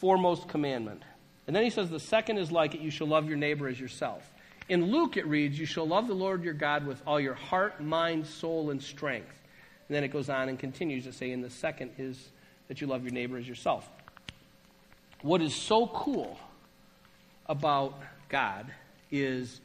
foremost 0.00 0.48
commandment. 0.48 1.02
And 1.46 1.54
then 1.54 1.62
he 1.62 1.70
says, 1.70 1.90
The 1.90 2.00
second 2.00 2.38
is 2.38 2.50
like 2.50 2.74
it, 2.74 2.80
you 2.80 2.90
shall 2.90 3.06
love 3.06 3.28
your 3.28 3.38
neighbor 3.38 3.68
as 3.68 3.78
yourself. 3.78 4.28
In 4.68 4.90
Luke, 4.90 5.16
it 5.16 5.28
reads, 5.28 5.56
You 5.58 5.66
shall 5.66 5.86
love 5.86 6.08
the 6.08 6.14
Lord 6.14 6.42
your 6.42 6.54
God 6.54 6.86
with 6.86 7.00
all 7.06 7.20
your 7.20 7.34
heart, 7.34 7.80
mind, 7.80 8.26
soul, 8.26 8.70
and 8.70 8.82
strength. 8.82 9.44
And 9.88 9.94
then 9.94 10.02
it 10.02 10.08
goes 10.08 10.28
on 10.28 10.48
and 10.48 10.58
continues 10.58 11.04
to 11.04 11.12
say, 11.12 11.30
And 11.30 11.44
the 11.44 11.50
second 11.50 11.92
is 11.98 12.30
that 12.66 12.80
you 12.80 12.88
love 12.88 13.04
your 13.04 13.12
neighbor 13.12 13.36
as 13.36 13.46
yourself. 13.46 13.88
What 15.22 15.40
is 15.40 15.54
so 15.54 15.86
cool 15.86 16.38
about 17.46 17.98
God 18.28 18.66
is 19.10 19.60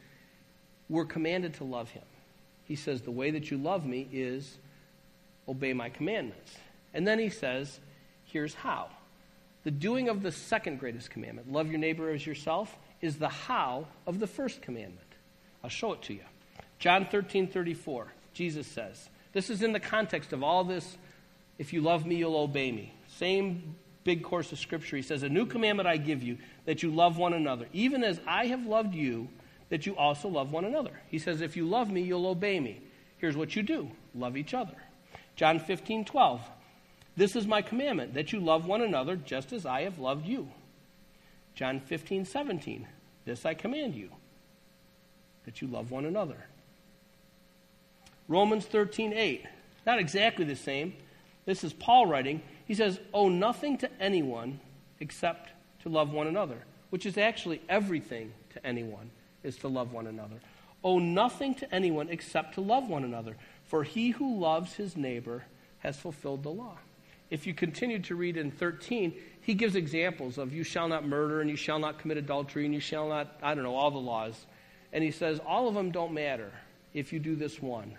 we're 0.89 1.05
commanded 1.05 1.55
to 1.55 1.63
love 1.63 1.89
Him. 1.89 2.03
He 2.65 2.75
says, 2.75 3.01
The 3.01 3.11
way 3.11 3.31
that 3.31 3.51
you 3.51 3.57
love 3.57 3.85
me 3.85 4.07
is 4.11 4.57
obey 5.47 5.73
my 5.73 5.89
commandments. 5.89 6.55
And 6.93 7.07
then 7.07 7.19
he 7.19 7.29
says, 7.29 7.79
Here's 8.25 8.53
how. 8.53 8.89
The 9.63 9.71
doing 9.71 10.09
of 10.09 10.23
the 10.23 10.31
second 10.31 10.79
greatest 10.79 11.11
commandment, 11.11 11.51
love 11.51 11.69
your 11.69 11.79
neighbor 11.79 12.09
as 12.09 12.25
yourself, 12.25 12.75
is 13.01 13.17
the 13.17 13.29
how 13.29 13.87
of 14.07 14.19
the 14.19 14.27
first 14.27 14.61
commandment. 14.61 15.07
I'll 15.63 15.69
show 15.69 15.93
it 15.93 16.01
to 16.03 16.13
you. 16.13 16.23
John 16.79 17.05
13, 17.05 17.47
34, 17.47 18.07
Jesus 18.33 18.65
says, 18.65 19.09
This 19.33 19.49
is 19.49 19.61
in 19.61 19.73
the 19.73 19.79
context 19.79 20.33
of 20.33 20.43
all 20.43 20.63
this, 20.63 20.97
if 21.59 21.73
you 21.73 21.81
love 21.81 22.05
me, 22.05 22.15
you'll 22.15 22.37
obey 22.37 22.71
me. 22.71 22.93
Same 23.17 23.75
big 24.03 24.23
course 24.23 24.51
of 24.51 24.59
scripture. 24.59 24.95
He 24.95 25.01
says, 25.01 25.23
A 25.23 25.29
new 25.29 25.45
commandment 25.45 25.87
I 25.87 25.97
give 25.97 26.23
you, 26.23 26.37
that 26.65 26.83
you 26.83 26.91
love 26.91 27.17
one 27.17 27.33
another, 27.33 27.67
even 27.73 28.03
as 28.03 28.19
I 28.27 28.47
have 28.47 28.65
loved 28.65 28.95
you, 28.95 29.27
that 29.69 29.85
you 29.85 29.95
also 29.95 30.27
love 30.27 30.51
one 30.51 30.65
another. 30.65 30.99
He 31.07 31.19
says, 31.19 31.41
If 31.41 31.55
you 31.55 31.67
love 31.67 31.89
me, 31.89 32.01
you'll 32.01 32.27
obey 32.27 32.59
me. 32.59 32.81
Here's 33.17 33.37
what 33.37 33.55
you 33.55 33.63
do 33.63 33.91
love 34.15 34.35
each 34.35 34.53
other. 34.53 34.75
John 35.35 35.59
15, 35.59 36.05
12. 36.05 36.41
This 37.15 37.35
is 37.35 37.45
my 37.45 37.61
commandment, 37.61 38.13
that 38.13 38.31
you 38.31 38.39
love 38.39 38.65
one 38.65 38.81
another 38.81 39.15
just 39.15 39.53
as 39.53 39.65
I 39.65 39.81
have 39.81 39.99
loved 39.99 40.25
you. 40.25 40.49
John 41.55 41.79
15, 41.79 42.25
17. 42.25 42.87
This 43.25 43.45
I 43.45 43.53
command 43.53 43.95
you, 43.95 44.09
that 45.45 45.61
you 45.61 45.67
love 45.67 45.91
one 45.91 46.05
another. 46.05 46.47
Romans 48.27 48.65
13, 48.65 49.13
8. 49.13 49.45
Not 49.85 49.99
exactly 49.99 50.45
the 50.45 50.55
same. 50.55 50.93
This 51.45 51.63
is 51.63 51.73
Paul 51.73 52.05
writing. 52.05 52.41
He 52.65 52.73
says, 52.73 52.99
Owe 53.13 53.29
nothing 53.29 53.77
to 53.79 53.89
anyone 53.99 54.59
except 54.99 55.49
to 55.83 55.89
love 55.89 56.11
one 56.11 56.27
another, 56.27 56.57
which 56.89 57.05
is 57.05 57.17
actually 57.17 57.61
everything 57.67 58.31
to 58.53 58.65
anyone, 58.65 59.09
is 59.43 59.57
to 59.57 59.67
love 59.67 59.93
one 59.93 60.07
another. 60.07 60.37
Owe 60.83 60.99
nothing 60.99 61.55
to 61.55 61.73
anyone 61.73 62.09
except 62.09 62.55
to 62.55 62.61
love 62.61 62.89
one 62.89 63.03
another, 63.03 63.35
for 63.65 63.83
he 63.83 64.11
who 64.11 64.39
loves 64.39 64.73
his 64.73 64.97
neighbor 64.97 65.43
has 65.79 65.97
fulfilled 65.97 66.43
the 66.43 66.49
law. 66.49 66.77
If 67.29 67.47
you 67.47 67.53
continue 67.53 67.99
to 67.99 68.15
read 68.15 68.35
in 68.35 68.51
13, 68.51 69.13
he 69.41 69.53
gives 69.53 69.75
examples 69.75 70.37
of 70.37 70.53
you 70.53 70.63
shall 70.63 70.87
not 70.87 71.07
murder 71.07 71.41
and 71.41 71.49
you 71.49 71.55
shall 71.55 71.79
not 71.79 71.97
commit 71.97 72.17
adultery 72.17 72.65
and 72.65 72.73
you 72.73 72.79
shall 72.79 73.07
not, 73.07 73.39
I 73.41 73.55
don't 73.55 73.63
know, 73.63 73.75
all 73.75 73.91
the 73.91 73.97
laws. 73.97 74.45
And 74.91 75.03
he 75.03 75.11
says 75.11 75.39
all 75.45 75.67
of 75.67 75.73
them 75.73 75.91
don't 75.91 76.13
matter 76.13 76.51
if 76.93 77.13
you 77.13 77.19
do 77.19 77.35
this 77.35 77.61
one 77.61 77.95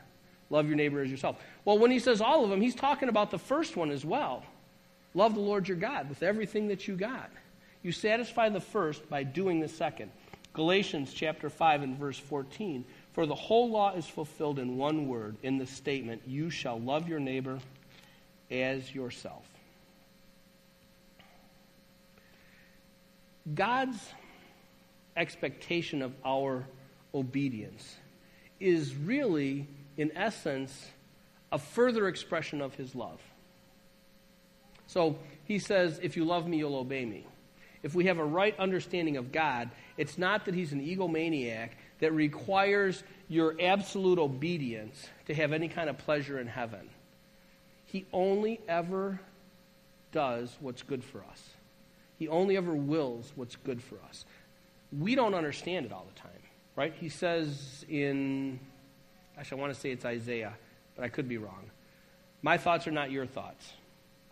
love 0.53 0.67
your 0.67 0.77
neighbor 0.77 1.01
as 1.01 1.11
yourself. 1.11 1.43
Well, 1.65 1.79
when 1.79 1.91
he 1.91 1.99
says 1.99 2.21
all 2.21 2.45
of 2.45 2.51
them, 2.51 2.61
he's 2.61 2.75
talking 2.75 3.09
about 3.09 3.31
the 3.31 3.39
first 3.39 3.75
one 3.75 3.91
as 3.91 4.05
well. 4.05 4.45
Love 5.15 5.35
the 5.35 5.41
Lord 5.41 5.69
your 5.69 5.77
God 5.77 6.09
with 6.09 6.23
everything 6.23 6.69
that 6.69 6.89
you 6.89 6.97
got. 6.97 7.31
You 7.83 7.93
satisfy 7.93 8.49
the 8.49 8.61
first 8.61 9.09
by 9.11 9.25
doing 9.25 9.61
the 9.61 9.69
second. 9.69 10.11
Galatians 10.55 11.13
chapter 11.13 11.51
5 11.51 11.83
and 11.83 11.99
verse 11.99 12.19
14. 12.19 12.85
For 13.13 13.27
the 13.27 13.35
whole 13.35 13.71
law 13.71 13.95
is 13.95 14.07
fulfilled 14.07 14.59
in 14.59 14.77
one 14.77 15.09
word, 15.09 15.37
in 15.43 15.59
the 15.59 15.67
statement, 15.67 16.23
You 16.27 16.51
shall 16.51 16.81
love 16.81 17.09
your 17.09 17.21
neighbor 17.21 17.59
as 18.51 18.95
yourself. 18.95 19.47
God's 23.55 23.99
expectation 25.17 26.01
of 26.01 26.15
our 26.25 26.65
obedience 27.15 27.97
is 28.61 28.95
really, 28.95 29.67
in 29.97 30.13
essence, 30.17 30.87
a 31.51 31.59
further 31.59 32.09
expression 32.09 32.63
of 32.63 32.75
his 32.75 32.95
love. 32.95 33.21
So 34.93 35.17
he 35.45 35.59
says, 35.59 35.99
If 36.03 36.17
you 36.17 36.25
love 36.25 36.47
me, 36.47 36.59
you'll 36.59 36.77
obey 36.77 37.05
me. 37.05 37.27
If 37.83 37.95
we 37.95 38.05
have 38.07 38.19
a 38.19 38.25
right 38.25 38.57
understanding 38.59 39.17
of 39.17 39.33
God, 39.33 39.71
it's 39.97 40.19
not 40.19 40.45
that 40.45 40.55
he's 40.55 40.73
an 40.73 40.81
egomaniac 40.81 41.71
that 42.01 42.13
requires 42.13 43.03
your 43.29 43.57
absolute 43.59 44.19
obedience 44.19 45.09
to 45.27 45.35
have 45.35 45.53
any 45.53 45.69
kind 45.69 45.89
of 45.89 45.99
pleasure 45.99 46.39
in 46.39 46.47
heaven. 46.47 46.91
He 47.87 48.05
only 48.13 48.61
ever 48.69 49.19
does 50.13 50.55
what's 50.61 50.83
good 50.83 51.03
for 51.03 51.25
us. 51.31 51.43
He 52.19 52.29
only 52.29 52.57
ever 52.57 52.75
wills 52.75 53.33
what's 53.35 53.57
good 53.57 53.83
for 53.83 53.97
us. 54.09 54.27
We 54.97 55.15
don't 55.15 55.35
understand 55.35 55.87
it 55.87 55.93
all 55.93 56.07
the 56.15 56.21
time, 56.21 56.31
right? 56.77 56.93
He 57.01 57.09
says 57.09 57.85
in, 57.89 58.61
actually, 59.39 59.59
I 59.59 59.61
want 59.63 59.75
to 59.75 59.81
say 59.81 59.91
it's 59.91 60.05
Isaiah, 60.05 60.55
but 60.95 61.05
I 61.05 61.09
could 61.09 61.29
be 61.29 61.39
wrong. 61.39 61.71
My 62.43 62.59
thoughts 62.59 62.87
are 62.87 62.93
not 62.93 63.11
your 63.11 63.27
thoughts. 63.27 63.73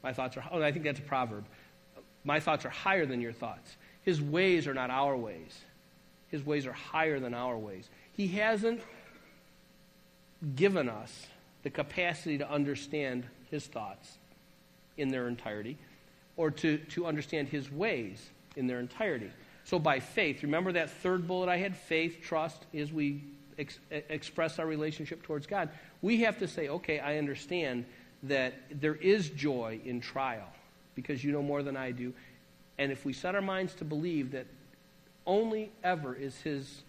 My 0.02 0.12
thoughts 0.12 0.36
are, 0.36 0.44
oh, 0.50 0.62
I 0.62 0.72
think 0.72 0.84
that's 0.84 0.98
a 0.98 1.02
proverb. 1.02 1.44
My 2.24 2.40
thoughts 2.40 2.64
are 2.64 2.70
higher 2.70 3.06
than 3.06 3.20
your 3.20 3.32
thoughts. 3.32 3.76
His 4.02 4.20
ways 4.20 4.66
are 4.66 4.74
not 4.74 4.90
our 4.90 5.16
ways. 5.16 5.60
His 6.28 6.44
ways 6.44 6.66
are 6.66 6.72
higher 6.72 7.18
than 7.20 7.34
our 7.34 7.58
ways. 7.58 7.88
He 8.12 8.28
hasn't 8.28 8.80
given 10.54 10.88
us 10.88 11.26
the 11.62 11.70
capacity 11.70 12.38
to 12.38 12.50
understand 12.50 13.26
his 13.50 13.66
thoughts 13.66 14.18
in 14.96 15.08
their 15.08 15.28
entirety 15.28 15.76
or 16.36 16.50
to, 16.50 16.78
to 16.78 17.06
understand 17.06 17.48
his 17.48 17.70
ways 17.70 18.30
in 18.56 18.66
their 18.66 18.80
entirety. 18.80 19.30
So 19.64 19.78
by 19.78 20.00
faith, 20.00 20.42
remember 20.42 20.72
that 20.72 20.90
third 20.90 21.26
bullet 21.26 21.48
I 21.48 21.58
had 21.58 21.76
faith, 21.76 22.20
trust, 22.22 22.64
as 22.74 22.92
we 22.92 23.22
ex- 23.58 23.78
express 23.90 24.58
our 24.58 24.66
relationship 24.66 25.22
towards 25.22 25.46
God. 25.46 25.68
We 26.02 26.22
have 26.22 26.38
to 26.38 26.48
say, 26.48 26.68
okay, 26.68 26.98
I 26.98 27.18
understand 27.18 27.84
that 28.24 28.54
there 28.70 28.94
is 28.94 29.30
joy 29.30 29.80
in 29.84 30.00
trial 30.00 30.48
because 30.94 31.24
you 31.24 31.32
know 31.32 31.42
more 31.42 31.62
than 31.62 31.76
I 31.76 31.90
do. 31.90 32.12
And 32.78 32.92
if 32.92 33.04
we 33.04 33.12
set 33.12 33.34
our 33.34 33.40
minds 33.40 33.74
to 33.76 33.84
believe 33.84 34.32
that 34.32 34.46
only 35.26 35.70
ever 35.82 36.14
is 36.14 36.38
his 36.40 36.82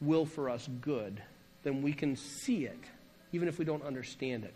will 0.00 0.26
for 0.26 0.50
us 0.50 0.68
good, 0.80 1.22
then 1.62 1.82
we 1.82 1.92
can 1.92 2.16
see 2.16 2.66
it, 2.66 2.78
even 3.32 3.48
if 3.48 3.58
we 3.58 3.64
don't 3.64 3.84
understand 3.84 4.44
it. 4.44 4.54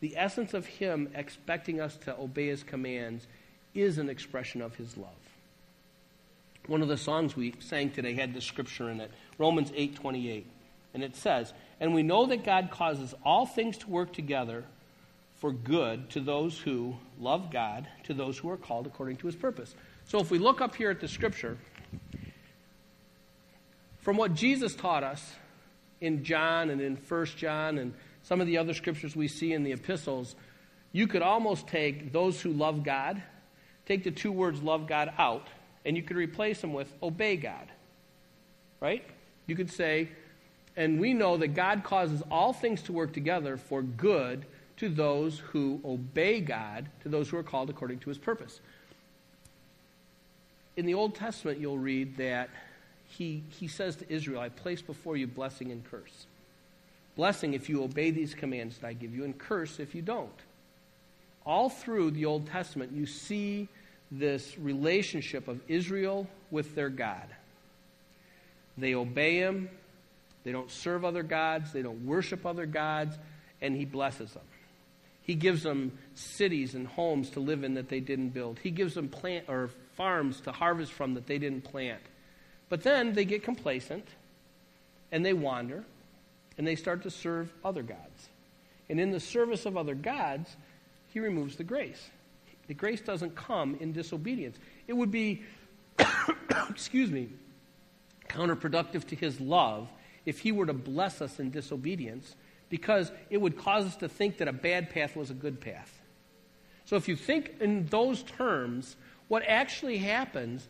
The 0.00 0.16
essence 0.16 0.54
of 0.54 0.66
him 0.66 1.08
expecting 1.14 1.80
us 1.80 1.96
to 2.04 2.16
obey 2.18 2.48
his 2.48 2.62
commands 2.62 3.26
is 3.74 3.98
an 3.98 4.08
expression 4.08 4.62
of 4.62 4.76
his 4.76 4.96
love. 4.96 5.10
One 6.66 6.82
of 6.82 6.88
the 6.88 6.96
songs 6.96 7.34
we 7.34 7.54
sang 7.60 7.90
today 7.90 8.14
had 8.14 8.34
this 8.34 8.44
scripture 8.44 8.90
in 8.90 9.00
it, 9.00 9.10
Romans 9.38 9.72
8:28. 9.74 10.46
And 10.94 11.02
it 11.02 11.16
says, 11.16 11.52
"And 11.80 11.94
we 11.94 12.02
know 12.02 12.26
that 12.26 12.44
God 12.44 12.70
causes 12.70 13.14
all 13.24 13.46
things 13.46 13.78
to 13.78 13.90
work 13.90 14.12
together 14.12 14.64
for 15.38 15.52
good 15.52 16.10
to 16.10 16.20
those 16.20 16.58
who 16.58 16.96
love 17.18 17.50
God, 17.50 17.88
to 18.04 18.14
those 18.14 18.38
who 18.38 18.50
are 18.50 18.56
called 18.56 18.86
according 18.86 19.16
to 19.16 19.26
his 19.26 19.36
purpose." 19.36 19.74
So 20.04 20.18
if 20.20 20.30
we 20.30 20.38
look 20.38 20.60
up 20.60 20.74
here 20.74 20.90
at 20.90 21.00
the 21.00 21.08
scripture, 21.08 21.58
from 23.98 24.16
what 24.16 24.34
Jesus 24.34 24.74
taught 24.74 25.04
us 25.04 25.34
in 26.00 26.24
John 26.24 26.70
and 26.70 26.80
in 26.80 26.96
1 26.96 27.36
John 27.36 27.78
and 27.78 27.94
some 28.22 28.40
of 28.40 28.46
the 28.46 28.58
other 28.58 28.74
scriptures 28.74 29.14
we 29.16 29.28
see 29.28 29.52
in 29.52 29.64
the 29.64 29.72
epistles, 29.72 30.34
you 30.92 31.06
could 31.06 31.22
almost 31.22 31.66
take 31.66 32.12
those 32.12 32.40
who 32.40 32.52
love 32.52 32.82
God 32.82 33.22
take 33.88 34.04
the 34.04 34.10
two 34.10 34.30
words 34.30 34.62
love 34.62 34.86
God 34.86 35.12
out, 35.18 35.48
and 35.84 35.96
you 35.96 36.02
could 36.02 36.18
replace 36.18 36.60
them 36.60 36.74
with 36.74 36.92
obey 37.02 37.36
God. 37.36 37.66
Right? 38.80 39.02
You 39.46 39.56
could 39.56 39.70
say, 39.70 40.10
and 40.76 41.00
we 41.00 41.14
know 41.14 41.38
that 41.38 41.48
God 41.48 41.82
causes 41.82 42.22
all 42.30 42.52
things 42.52 42.82
to 42.82 42.92
work 42.92 43.12
together 43.12 43.56
for 43.56 43.82
good 43.82 44.44
to 44.78 44.88
those 44.88 45.38
who 45.38 45.80
obey 45.84 46.40
God, 46.40 46.88
to 47.02 47.08
those 47.08 47.28
who 47.28 47.36
are 47.36 47.42
called 47.42 47.68
according 47.70 47.98
to 48.00 48.08
his 48.08 48.18
purpose. 48.18 48.60
In 50.76 50.86
the 50.86 50.94
Old 50.94 51.14
Testament, 51.14 51.58
you'll 51.58 51.78
read 51.78 52.16
that 52.18 52.50
he, 53.08 53.42
he 53.48 53.66
says 53.66 53.96
to 53.96 54.12
Israel, 54.12 54.40
I 54.40 54.48
place 54.48 54.80
before 54.80 55.16
you 55.16 55.26
blessing 55.26 55.72
and 55.72 55.84
curse. 55.90 56.26
Blessing 57.16 57.54
if 57.54 57.68
you 57.68 57.82
obey 57.82 58.12
these 58.12 58.34
commands 58.34 58.78
that 58.78 58.86
I 58.86 58.92
give 58.92 59.14
you, 59.14 59.24
and 59.24 59.36
curse 59.36 59.80
if 59.80 59.94
you 59.94 60.02
don't. 60.02 60.30
All 61.44 61.68
through 61.68 62.12
the 62.12 62.26
Old 62.26 62.46
Testament, 62.46 62.92
you 62.92 63.06
see 63.06 63.68
this 64.10 64.56
relationship 64.58 65.48
of 65.48 65.60
Israel 65.66 66.28
with 66.50 66.74
their 66.74 66.90
God. 66.90 67.26
They 68.76 68.94
obey 68.94 69.38
him, 69.38 69.68
they 70.44 70.52
don't 70.52 70.70
serve 70.70 71.04
other 71.04 71.24
gods, 71.24 71.72
they 71.72 71.82
don't 71.82 72.06
worship 72.06 72.46
other 72.46 72.66
gods, 72.66 73.18
and 73.60 73.74
he 73.74 73.84
blesses 73.84 74.32
them. 74.32 74.44
He 75.28 75.34
gives 75.34 75.62
them 75.62 75.92
cities 76.14 76.74
and 76.74 76.86
homes 76.86 77.28
to 77.30 77.40
live 77.40 77.62
in 77.62 77.74
that 77.74 77.90
they 77.90 78.00
didn't 78.00 78.30
build. 78.30 78.58
He 78.62 78.70
gives 78.70 78.94
them 78.94 79.10
plant 79.10 79.44
or 79.46 79.68
farms 79.94 80.40
to 80.40 80.52
harvest 80.52 80.90
from 80.90 81.12
that 81.14 81.26
they 81.26 81.36
didn't 81.36 81.64
plant. 81.64 82.00
But 82.70 82.82
then 82.82 83.12
they 83.12 83.26
get 83.26 83.42
complacent 83.42 84.08
and 85.12 85.26
they 85.26 85.34
wander 85.34 85.84
and 86.56 86.66
they 86.66 86.76
start 86.76 87.02
to 87.02 87.10
serve 87.10 87.52
other 87.62 87.82
gods. 87.82 88.30
And 88.88 88.98
in 88.98 89.10
the 89.10 89.20
service 89.20 89.66
of 89.66 89.76
other 89.76 89.94
gods, 89.94 90.56
he 91.12 91.20
removes 91.20 91.56
the 91.56 91.64
grace. 91.64 92.08
The 92.66 92.72
grace 92.74 93.02
doesn't 93.02 93.36
come 93.36 93.76
in 93.80 93.92
disobedience. 93.92 94.56
It 94.86 94.94
would 94.94 95.10
be, 95.10 95.42
excuse 96.70 97.10
me, 97.10 97.28
counterproductive 98.30 99.06
to 99.08 99.14
his 99.14 99.38
love 99.42 99.88
if 100.24 100.38
he 100.38 100.52
were 100.52 100.64
to 100.64 100.72
bless 100.72 101.20
us 101.20 101.38
in 101.38 101.50
disobedience 101.50 102.34
because 102.68 103.12
it 103.30 103.38
would 103.38 103.56
cause 103.56 103.86
us 103.86 103.96
to 103.96 104.08
think 104.08 104.38
that 104.38 104.48
a 104.48 104.52
bad 104.52 104.90
path 104.90 105.16
was 105.16 105.30
a 105.30 105.34
good 105.34 105.60
path. 105.60 106.00
So 106.84 106.96
if 106.96 107.08
you 107.08 107.16
think 107.16 107.56
in 107.60 107.86
those 107.86 108.22
terms, 108.22 108.96
what 109.28 109.42
actually 109.46 109.98
happens 109.98 110.68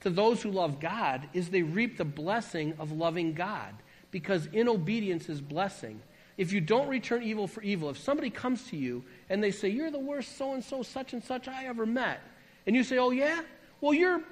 to 0.00 0.10
those 0.10 0.42
who 0.42 0.50
love 0.50 0.80
God 0.80 1.28
is 1.32 1.50
they 1.50 1.62
reap 1.62 1.98
the 1.98 2.04
blessing 2.04 2.74
of 2.78 2.92
loving 2.92 3.34
God 3.34 3.74
because 4.10 4.46
in 4.46 4.68
obedience 4.68 5.28
is 5.28 5.40
blessing. 5.40 6.00
if 6.36 6.52
you 6.52 6.60
don't 6.60 6.88
return 6.88 7.24
evil 7.24 7.48
for 7.48 7.62
evil, 7.62 7.90
if 7.90 7.98
somebody 7.98 8.30
comes 8.30 8.68
to 8.68 8.76
you 8.76 9.04
and 9.28 9.42
they 9.42 9.50
say, 9.50 9.68
You're 9.68 9.90
the 9.90 9.98
worst 9.98 10.36
so 10.36 10.54
and 10.54 10.62
so, 10.62 10.82
such 10.84 11.12
and 11.12 11.22
such 11.22 11.48
I 11.48 11.64
ever 11.64 11.84
met, 11.84 12.20
and 12.66 12.76
you 12.76 12.84
say, 12.84 12.98
Oh, 12.98 13.10
yeah? 13.10 13.42
Well, 13.80 13.92
you're. 13.92 14.22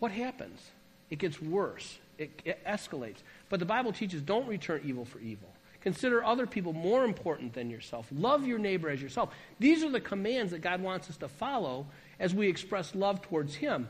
What 0.00 0.10
happens? 0.10 0.60
It 1.08 1.20
gets 1.20 1.40
worse, 1.40 1.98
it, 2.18 2.42
it 2.44 2.64
escalates. 2.66 3.18
But 3.48 3.60
the 3.60 3.66
Bible 3.66 3.92
teaches 3.92 4.20
don't 4.20 4.48
return 4.48 4.82
evil 4.84 5.04
for 5.04 5.20
evil. 5.20 5.48
Consider 5.86 6.24
other 6.24 6.48
people 6.48 6.72
more 6.72 7.04
important 7.04 7.52
than 7.52 7.70
yourself. 7.70 8.08
Love 8.10 8.44
your 8.44 8.58
neighbor 8.58 8.90
as 8.90 9.00
yourself. 9.00 9.32
These 9.60 9.84
are 9.84 9.88
the 9.88 10.00
commands 10.00 10.50
that 10.50 10.60
God 10.60 10.82
wants 10.82 11.08
us 11.08 11.16
to 11.18 11.28
follow 11.28 11.86
as 12.18 12.34
we 12.34 12.48
express 12.48 12.92
love 12.96 13.22
towards 13.22 13.54
Him. 13.54 13.88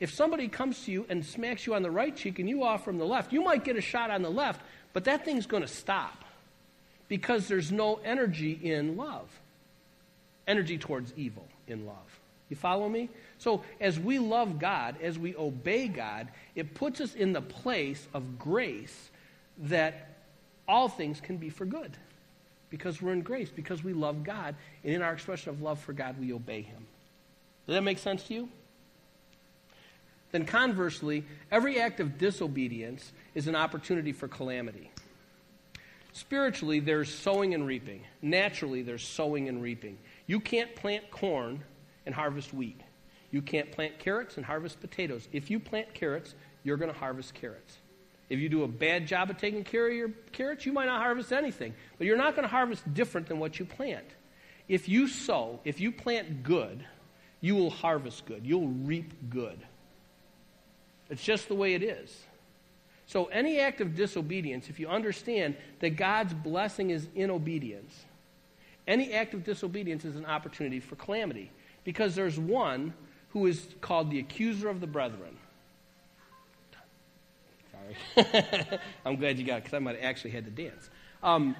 If 0.00 0.12
somebody 0.12 0.48
comes 0.48 0.84
to 0.84 0.92
you 0.92 1.06
and 1.08 1.24
smacks 1.24 1.66
you 1.66 1.74
on 1.74 1.80
the 1.80 1.90
right 1.90 2.14
cheek 2.14 2.40
and 2.40 2.46
you 2.46 2.62
offer 2.62 2.90
them 2.90 2.98
the 2.98 3.06
left, 3.06 3.32
you 3.32 3.40
might 3.40 3.64
get 3.64 3.76
a 3.76 3.80
shot 3.80 4.10
on 4.10 4.20
the 4.20 4.30
left, 4.30 4.60
but 4.92 5.04
that 5.04 5.24
thing's 5.24 5.46
going 5.46 5.62
to 5.62 5.66
stop 5.66 6.26
because 7.08 7.48
there's 7.48 7.72
no 7.72 7.98
energy 8.04 8.52
in 8.62 8.98
love. 8.98 9.30
Energy 10.46 10.76
towards 10.76 11.10
evil 11.16 11.48
in 11.66 11.86
love. 11.86 12.20
You 12.50 12.56
follow 12.56 12.86
me? 12.86 13.08
So, 13.38 13.64
as 13.80 13.98
we 13.98 14.18
love 14.18 14.58
God, 14.58 14.96
as 15.00 15.18
we 15.18 15.34
obey 15.36 15.88
God, 15.88 16.28
it 16.54 16.74
puts 16.74 17.00
us 17.00 17.14
in 17.14 17.32
the 17.32 17.40
place 17.40 18.06
of 18.12 18.38
grace 18.38 19.08
that 19.56 20.09
all 20.70 20.88
things 20.88 21.20
can 21.20 21.36
be 21.36 21.50
for 21.50 21.66
good 21.66 21.96
because 22.70 23.02
we're 23.02 23.12
in 23.12 23.22
grace, 23.22 23.50
because 23.50 23.82
we 23.82 23.92
love 23.92 24.22
God, 24.22 24.54
and 24.84 24.94
in 24.94 25.02
our 25.02 25.12
expression 25.12 25.50
of 25.50 25.60
love 25.60 25.80
for 25.80 25.92
God, 25.92 26.18
we 26.18 26.32
obey 26.32 26.62
Him. 26.62 26.86
Does 27.66 27.74
that 27.74 27.82
make 27.82 27.98
sense 27.98 28.22
to 28.24 28.34
you? 28.34 28.48
Then, 30.30 30.46
conversely, 30.46 31.24
every 31.50 31.80
act 31.80 31.98
of 31.98 32.16
disobedience 32.16 33.12
is 33.34 33.48
an 33.48 33.56
opportunity 33.56 34.12
for 34.12 34.28
calamity. 34.28 34.92
Spiritually, 36.12 36.78
there's 36.78 37.12
sowing 37.12 37.52
and 37.54 37.66
reaping. 37.66 38.02
Naturally, 38.22 38.82
there's 38.82 39.02
sowing 39.02 39.48
and 39.48 39.60
reaping. 39.60 39.98
You 40.28 40.38
can't 40.38 40.74
plant 40.76 41.10
corn 41.10 41.64
and 42.06 42.14
harvest 42.14 42.54
wheat. 42.54 42.80
You 43.32 43.42
can't 43.42 43.72
plant 43.72 43.98
carrots 43.98 44.36
and 44.36 44.46
harvest 44.46 44.80
potatoes. 44.80 45.28
If 45.32 45.50
you 45.50 45.58
plant 45.58 45.92
carrots, 45.94 46.34
you're 46.62 46.76
going 46.76 46.92
to 46.92 46.98
harvest 46.98 47.34
carrots. 47.34 47.78
If 48.30 48.38
you 48.38 48.48
do 48.48 48.62
a 48.62 48.68
bad 48.68 49.08
job 49.08 49.28
of 49.28 49.38
taking 49.38 49.64
care 49.64 49.88
of 49.88 49.92
your 49.92 50.10
carrots, 50.30 50.64
you 50.64 50.72
might 50.72 50.86
not 50.86 51.02
harvest 51.02 51.32
anything. 51.32 51.74
But 51.98 52.06
you're 52.06 52.16
not 52.16 52.36
going 52.36 52.44
to 52.44 52.48
harvest 52.48 52.94
different 52.94 53.26
than 53.26 53.40
what 53.40 53.58
you 53.58 53.64
plant. 53.64 54.06
If 54.68 54.88
you 54.88 55.08
sow, 55.08 55.58
if 55.64 55.80
you 55.80 55.90
plant 55.90 56.44
good, 56.44 56.84
you 57.40 57.56
will 57.56 57.70
harvest 57.70 58.26
good. 58.26 58.46
You'll 58.46 58.68
reap 58.68 59.12
good. 59.28 59.58
It's 61.10 61.24
just 61.24 61.48
the 61.48 61.56
way 61.56 61.74
it 61.74 61.82
is. 61.82 62.16
So, 63.06 63.24
any 63.24 63.58
act 63.58 63.80
of 63.80 63.96
disobedience, 63.96 64.70
if 64.70 64.78
you 64.78 64.86
understand 64.86 65.56
that 65.80 65.96
God's 65.96 66.32
blessing 66.32 66.90
is 66.90 67.08
in 67.16 67.32
obedience, 67.32 67.92
any 68.86 69.12
act 69.12 69.34
of 69.34 69.42
disobedience 69.42 70.04
is 70.04 70.14
an 70.14 70.24
opportunity 70.24 70.78
for 70.78 70.94
calamity. 70.94 71.50
Because 71.82 72.14
there's 72.14 72.38
one 72.38 72.94
who 73.30 73.46
is 73.46 73.66
called 73.80 74.12
the 74.12 74.20
accuser 74.20 74.68
of 74.68 74.80
the 74.80 74.86
brethren. 74.86 75.36
I'm 79.04 79.16
glad 79.16 79.38
you 79.38 79.44
got 79.44 79.58
it 79.58 79.64
because 79.64 79.74
I 79.74 79.78
might 79.78 79.96
have 79.96 80.04
actually 80.04 80.30
had 80.30 80.44
to 80.44 80.50
dance. 80.50 80.88
Um, 81.22 81.56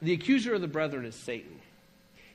the 0.00 0.12
accuser 0.12 0.54
of 0.54 0.60
the 0.60 0.68
brethren 0.68 1.04
is 1.04 1.14
Satan. 1.14 1.60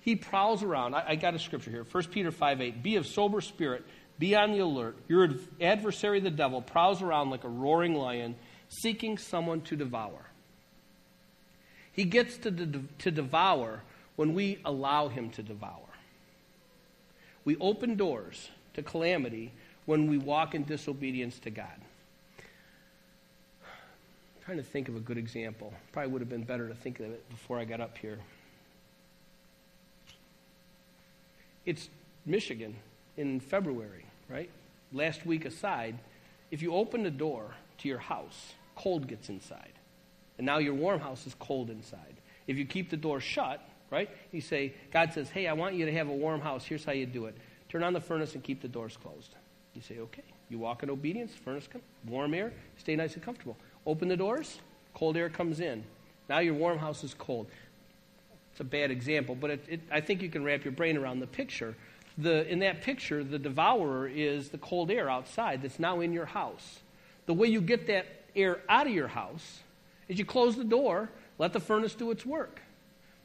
He 0.01 0.15
prowls 0.15 0.63
around. 0.63 0.95
I, 0.95 1.03
I 1.09 1.15
got 1.15 1.35
a 1.35 1.39
scripture 1.39 1.71
here 1.71 1.85
1 1.89 2.03
Peter 2.05 2.31
5 2.31 2.61
8. 2.61 2.83
Be 2.83 2.95
of 2.95 3.05
sober 3.05 3.41
spirit, 3.41 3.85
be 4.17 4.35
on 4.35 4.51
the 4.51 4.59
alert. 4.59 4.97
Your 5.07 5.29
adversary, 5.61 6.19
the 6.19 6.29
devil, 6.29 6.61
prowls 6.61 7.01
around 7.01 7.29
like 7.29 7.43
a 7.43 7.49
roaring 7.49 7.95
lion, 7.95 8.35
seeking 8.69 9.17
someone 9.17 9.61
to 9.61 9.75
devour. 9.75 10.25
He 11.91 12.05
gets 12.05 12.37
to, 12.37 12.51
de- 12.51 12.83
to 12.99 13.11
devour 13.11 13.81
when 14.15 14.33
we 14.33 14.59
allow 14.63 15.09
him 15.09 15.29
to 15.31 15.43
devour. 15.43 15.87
We 17.43 17.57
open 17.57 17.95
doors 17.95 18.49
to 18.75 18.83
calamity 18.83 19.51
when 19.85 20.07
we 20.07 20.17
walk 20.17 20.53
in 20.53 20.63
disobedience 20.63 21.39
to 21.39 21.49
God 21.49 21.81
trying 24.49 24.57
to 24.57 24.63
think 24.63 24.89
of 24.89 24.95
a 24.95 24.99
good 24.99 25.19
example. 25.19 25.71
Probably 25.91 26.11
would 26.11 26.21
have 26.21 26.29
been 26.29 26.41
better 26.41 26.67
to 26.67 26.73
think 26.73 26.99
of 26.99 27.05
it 27.05 27.29
before 27.29 27.59
I 27.59 27.65
got 27.65 27.79
up 27.79 27.95
here. 27.99 28.17
It's 31.67 31.87
Michigan 32.25 32.75
in 33.15 33.41
February, 33.41 34.05
right? 34.27 34.49
Last 34.91 35.23
week 35.23 35.45
aside, 35.45 35.99
if 36.49 36.63
you 36.63 36.73
open 36.73 37.03
the 37.03 37.11
door 37.11 37.53
to 37.77 37.87
your 37.87 37.99
house, 37.99 38.53
cold 38.75 39.07
gets 39.07 39.29
inside. 39.29 39.73
And 40.39 40.47
now 40.47 40.57
your 40.57 40.73
warm 40.73 40.99
house 40.99 41.27
is 41.27 41.35
cold 41.35 41.69
inside. 41.69 42.15
If 42.47 42.57
you 42.57 42.65
keep 42.65 42.89
the 42.89 42.97
door 42.97 43.21
shut, 43.21 43.61
right? 43.91 44.09
You 44.31 44.41
say, 44.41 44.73
God 44.91 45.13
says, 45.13 45.29
hey, 45.29 45.45
I 45.45 45.53
want 45.53 45.75
you 45.75 45.85
to 45.85 45.93
have 45.93 46.07
a 46.07 46.15
warm 46.15 46.41
house. 46.41 46.65
Here's 46.65 46.83
how 46.83 46.93
you 46.93 47.05
do 47.05 47.25
it. 47.25 47.37
Turn 47.69 47.83
on 47.83 47.93
the 47.93 48.01
furnace 48.01 48.33
and 48.33 48.43
keep 48.43 48.63
the 48.63 48.67
doors 48.67 48.97
closed. 48.97 49.35
You 49.75 49.83
say, 49.83 49.99
okay. 49.99 50.23
You 50.49 50.57
walk 50.57 50.81
in 50.81 50.89
obedience, 50.89 51.35
furnace, 51.35 51.67
comes, 51.67 51.83
warm 52.07 52.33
air, 52.33 52.51
stay 52.77 52.95
nice 52.95 53.13
and 53.13 53.21
comfortable. 53.21 53.55
Open 53.85 54.07
the 54.07 54.17
doors, 54.17 54.59
cold 54.93 55.17
air 55.17 55.29
comes 55.29 55.59
in. 55.59 55.83
Now 56.27 56.39
your 56.39 56.53
warm 56.53 56.77
house 56.77 57.03
is 57.03 57.13
cold. 57.13 57.47
It's 58.51 58.59
a 58.59 58.63
bad 58.63 58.91
example, 58.91 59.35
but 59.35 59.51
it, 59.51 59.65
it, 59.69 59.81
I 59.91 60.01
think 60.01 60.21
you 60.21 60.29
can 60.29 60.43
wrap 60.43 60.63
your 60.63 60.73
brain 60.73 60.97
around 60.97 61.19
the 61.19 61.27
picture. 61.27 61.75
The, 62.17 62.47
in 62.51 62.59
that 62.59 62.81
picture, 62.81 63.23
the 63.23 63.39
devourer 63.39 64.07
is 64.07 64.49
the 64.49 64.57
cold 64.57 64.91
air 64.91 65.09
outside 65.09 65.61
that's 65.61 65.79
now 65.79 66.01
in 66.01 66.11
your 66.11 66.25
house. 66.25 66.79
The 67.25 67.33
way 67.33 67.47
you 67.47 67.61
get 67.61 67.87
that 67.87 68.05
air 68.35 68.59
out 68.67 68.87
of 68.87 68.93
your 68.93 69.07
house 69.07 69.59
is 70.07 70.19
you 70.19 70.25
close 70.25 70.55
the 70.55 70.63
door, 70.63 71.09
let 71.37 71.53
the 71.53 71.59
furnace 71.59 71.95
do 71.95 72.11
its 72.11 72.25
work. 72.25 72.61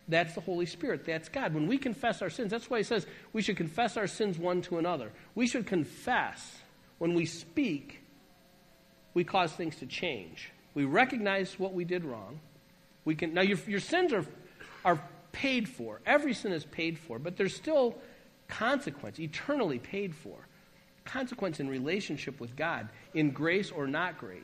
That's 0.07 0.35
the 0.35 0.41
Holy 0.41 0.67
Spirit. 0.67 1.05
That's 1.07 1.29
God. 1.29 1.55
When 1.55 1.67
we 1.67 1.79
confess 1.79 2.21
our 2.23 2.31
sins, 2.31 2.51
that's 2.51 2.69
why 2.69 2.79
he 2.79 2.85
says 2.85 3.07
we 3.33 3.43
should 3.43 3.57
confess 3.57 3.97
our 3.97 4.07
sins 4.07 4.39
one 4.39 4.63
to 4.63 4.79
another. 4.79 5.11
We 5.35 5.47
should 5.47 5.67
confess 5.67 6.59
when 6.99 7.15
we 7.15 7.25
speak 7.27 8.04
we 9.15 9.25
cause 9.25 9.53
things 9.53 9.77
to 9.77 9.87
change. 9.87 10.51
We 10.75 10.85
recognize 10.85 11.59
what 11.59 11.73
we 11.73 11.85
did 11.85 12.05
wrong. 12.05 12.41
We 13.05 13.15
can 13.15 13.33
now 13.33 13.43
your, 13.43 13.59
your 13.67 13.81
sins 13.81 14.13
are 14.13 14.27
are 14.85 15.01
paid 15.33 15.69
for. 15.69 16.01
Every 16.05 16.35
sin 16.35 16.53
is 16.53 16.65
paid 16.65 16.99
for, 16.99 17.19
but 17.19 17.37
there's 17.37 17.55
still 17.55 17.97
consequence, 18.49 19.19
eternally 19.19 19.79
paid 19.79 20.15
for. 20.15 20.37
Consequence 21.05 21.61
in 21.61 21.69
relationship 21.69 22.41
with 22.41 22.57
God, 22.57 22.89
in 23.13 23.31
grace 23.31 23.71
or 23.71 23.87
not 23.87 24.19
grace. 24.19 24.43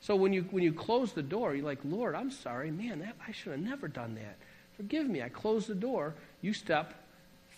So 0.00 0.14
when 0.14 0.32
you 0.32 0.42
when 0.50 0.62
you 0.62 0.72
close 0.72 1.12
the 1.12 1.22
door, 1.22 1.54
you're 1.54 1.64
like, 1.64 1.80
Lord, 1.84 2.14
I'm 2.14 2.30
sorry, 2.30 2.70
man, 2.70 3.00
that, 3.00 3.16
I 3.26 3.32
should 3.32 3.52
have 3.52 3.60
never 3.60 3.88
done 3.88 4.14
that. 4.14 4.36
Forgive 4.76 5.08
me. 5.08 5.22
I 5.22 5.30
close 5.30 5.66
the 5.66 5.74
door. 5.74 6.14
You 6.42 6.52
step 6.52 6.94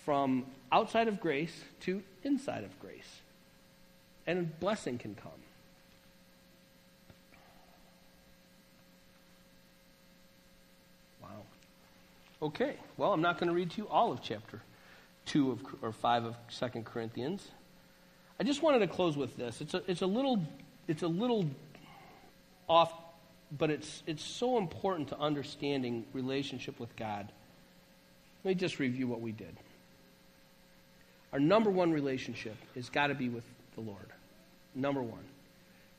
from 0.04 0.46
outside 0.70 1.08
of 1.08 1.20
grace 1.20 1.64
to 1.80 2.02
inside 2.22 2.64
of 2.64 2.78
grace. 2.80 3.20
And 4.26 4.58
blessing 4.60 4.98
can 4.98 5.14
come. 5.14 5.32
Okay, 12.40 12.76
well, 12.96 13.12
I'm 13.12 13.20
not 13.20 13.38
going 13.38 13.48
to 13.48 13.54
read 13.54 13.72
to 13.72 13.78
you 13.78 13.88
all 13.88 14.12
of 14.12 14.22
chapter 14.22 14.62
2 15.26 15.50
of, 15.50 15.60
or 15.82 15.90
5 15.90 16.24
of 16.24 16.36
Second 16.48 16.84
Corinthians. 16.84 17.48
I 18.38 18.44
just 18.44 18.62
wanted 18.62 18.78
to 18.78 18.86
close 18.86 19.16
with 19.16 19.36
this. 19.36 19.60
It's 19.60 19.74
a, 19.74 19.82
it's 19.88 20.02
a, 20.02 20.06
little, 20.06 20.40
it's 20.86 21.02
a 21.02 21.08
little 21.08 21.46
off, 22.68 22.92
but 23.50 23.70
it's, 23.70 24.04
it's 24.06 24.22
so 24.22 24.56
important 24.56 25.08
to 25.08 25.18
understanding 25.18 26.04
relationship 26.12 26.78
with 26.78 26.94
God. 26.94 27.32
Let 28.44 28.50
me 28.50 28.54
just 28.54 28.78
review 28.78 29.08
what 29.08 29.20
we 29.20 29.32
did. 29.32 29.56
Our 31.32 31.40
number 31.40 31.70
one 31.70 31.92
relationship 31.92 32.56
has 32.76 32.88
got 32.88 33.08
to 33.08 33.14
be 33.14 33.28
with 33.28 33.44
the 33.74 33.80
Lord. 33.80 34.06
Number 34.76 35.02
one. 35.02 35.24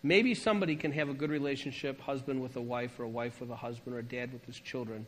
Maybe 0.02 0.34
somebody 0.34 0.78
can 0.78 0.94
have 0.94 1.10
a 1.10 1.14
good 1.14 1.30
relationship, 1.32 2.00
husband 2.00 2.42
with 2.42 2.56
a 2.56 2.62
wife, 2.62 2.98
or 2.98 3.04
a 3.04 3.10
wife 3.10 3.42
with 3.42 3.50
a 3.50 3.58
husband, 3.58 3.94
or 3.94 4.00
a 4.00 4.04
dad 4.04 4.32
with 4.32 4.46
his 4.46 4.58
children 4.58 5.06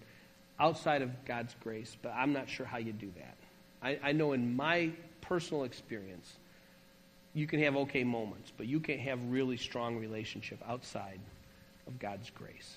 outside 0.62 1.02
of 1.02 1.26
God's 1.26 1.56
grace, 1.62 1.98
but 2.02 2.14
I'm 2.16 2.32
not 2.32 2.48
sure 2.48 2.66
how 2.66 2.78
you 2.78 2.94
do 2.94 3.12
that. 3.18 3.36
I, 3.82 4.00
I 4.10 4.12
know 4.12 4.34
in 4.34 4.56
my 4.56 4.92
personal 5.22 5.64
experience, 5.64 6.32
you 7.34 7.48
can 7.48 7.62
have 7.64 7.76
okay 7.78 8.04
moments, 8.04 8.52
but 8.56 8.68
you 8.68 8.80
can't 8.80 9.00
have 9.00 9.20
really 9.32 9.58
strong 9.58 9.98
relationship 9.98 10.60
outside 10.68 11.20
of 11.88 11.98
God's 11.98 12.30
grace. 12.30 12.76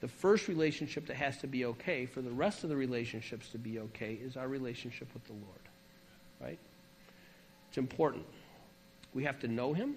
The 0.00 0.08
first 0.08 0.48
relationship 0.48 1.06
that 1.06 1.16
has 1.16 1.38
to 1.38 1.46
be 1.46 1.64
okay 1.64 2.04
for 2.04 2.20
the 2.20 2.30
rest 2.30 2.62
of 2.62 2.68
the 2.68 2.76
relationships 2.76 3.48
to 3.50 3.58
be 3.58 3.78
okay 3.78 4.12
is 4.12 4.36
our 4.36 4.46
relationship 4.46 5.08
with 5.14 5.24
the 5.24 5.32
Lord. 5.32 5.60
Right? 6.40 6.58
It's 7.70 7.78
important. 7.78 8.26
We 9.14 9.24
have 9.24 9.40
to 9.40 9.48
know 9.48 9.72
Him. 9.72 9.96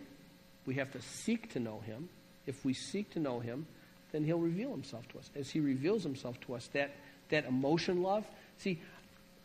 We 0.66 0.76
have 0.76 0.92
to 0.92 1.02
seek 1.02 1.52
to 1.54 1.60
know 1.60 1.82
Him. 1.86 2.08
If 2.46 2.64
we 2.64 2.74
seek 2.74 3.12
to 3.12 3.20
know 3.20 3.42
Him, 3.42 3.68
then 4.12 4.24
he'll 4.24 4.40
reveal 4.40 4.72
himself 4.72 5.08
to 5.10 5.20
us. 5.20 5.30
As 5.36 5.50
he 5.50 5.60
reveals 5.60 6.04
himself 6.04 6.40
to 6.42 6.56
us, 6.56 6.68
that, 6.74 6.92
that 7.30 7.46
emotion 7.46 8.02
love. 8.02 8.26
See, 8.58 8.80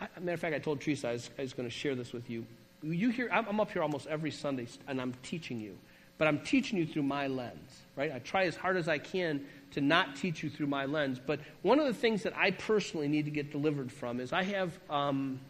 I, 0.00 0.08
matter 0.18 0.34
of 0.34 0.40
fact, 0.40 0.54
I 0.54 0.58
told 0.58 0.80
Teresa 0.80 1.08
I 1.08 1.12
was, 1.12 1.30
was 1.38 1.52
going 1.52 1.68
to 1.68 1.74
share 1.74 1.94
this 1.94 2.12
with 2.12 2.28
you. 2.30 2.46
You 2.82 3.10
hear, 3.10 3.28
I'm, 3.32 3.46
I'm 3.48 3.60
up 3.60 3.70
here 3.70 3.82
almost 3.82 4.06
every 4.06 4.30
Sunday, 4.30 4.66
and 4.88 5.00
I'm 5.00 5.14
teaching 5.22 5.60
you. 5.60 5.76
But 6.16 6.28
I'm 6.28 6.40
teaching 6.40 6.78
you 6.78 6.86
through 6.86 7.02
my 7.02 7.26
lens, 7.26 7.80
right? 7.96 8.12
I 8.12 8.20
try 8.20 8.44
as 8.44 8.54
hard 8.54 8.76
as 8.76 8.88
I 8.88 8.98
can 8.98 9.44
to 9.72 9.80
not 9.80 10.14
teach 10.14 10.42
you 10.42 10.50
through 10.50 10.68
my 10.68 10.84
lens. 10.84 11.20
But 11.24 11.40
one 11.62 11.80
of 11.80 11.86
the 11.86 11.94
things 11.94 12.22
that 12.22 12.36
I 12.36 12.52
personally 12.52 13.08
need 13.08 13.24
to 13.24 13.32
get 13.32 13.50
delivered 13.50 13.90
from 13.90 14.20
is 14.20 14.32
I 14.32 14.44
have, 14.44 14.78
um, 14.88 15.40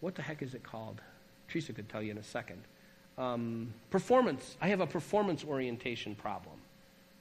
what 0.00 0.14
the 0.14 0.22
heck 0.22 0.42
is 0.42 0.54
it 0.54 0.62
called? 0.62 1.00
Teresa 1.48 1.72
could 1.72 1.88
tell 1.88 2.02
you 2.02 2.10
in 2.10 2.18
a 2.18 2.22
second. 2.22 2.62
Um, 3.16 3.72
performance. 3.90 4.56
I 4.60 4.68
have 4.68 4.80
a 4.80 4.86
performance 4.86 5.44
orientation 5.44 6.14
problem. 6.14 6.56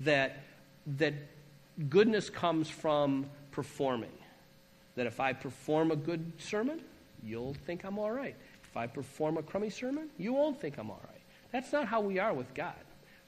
That, 0.04 0.38
that 0.98 1.14
goodness 1.90 2.30
comes 2.30 2.70
from 2.70 3.30
performing. 3.52 4.12
That 4.96 5.08
if 5.08 5.20
I 5.20 5.34
perform 5.34 5.92
a 5.92 5.96
good 5.96 6.34
sermon, 6.38 6.82
you'll 7.24 7.54
think 7.54 7.84
I'm 7.84 7.98
all 7.98 8.12
right. 8.12 8.36
If 8.64 8.78
I 8.78 8.88
perform 8.88 9.38
a 9.38 9.44
crummy 9.44 9.70
sermon, 9.70 10.10
you 10.18 10.34
won't 10.34 10.60
think 10.60 10.78
I'm 10.78 10.90
all 10.90 11.02
right. 11.08 11.22
That's 11.52 11.72
not 11.72 11.88
how 11.88 12.02
we 12.02 12.20
are 12.20 12.34
with 12.34 12.54
God. 12.54 12.74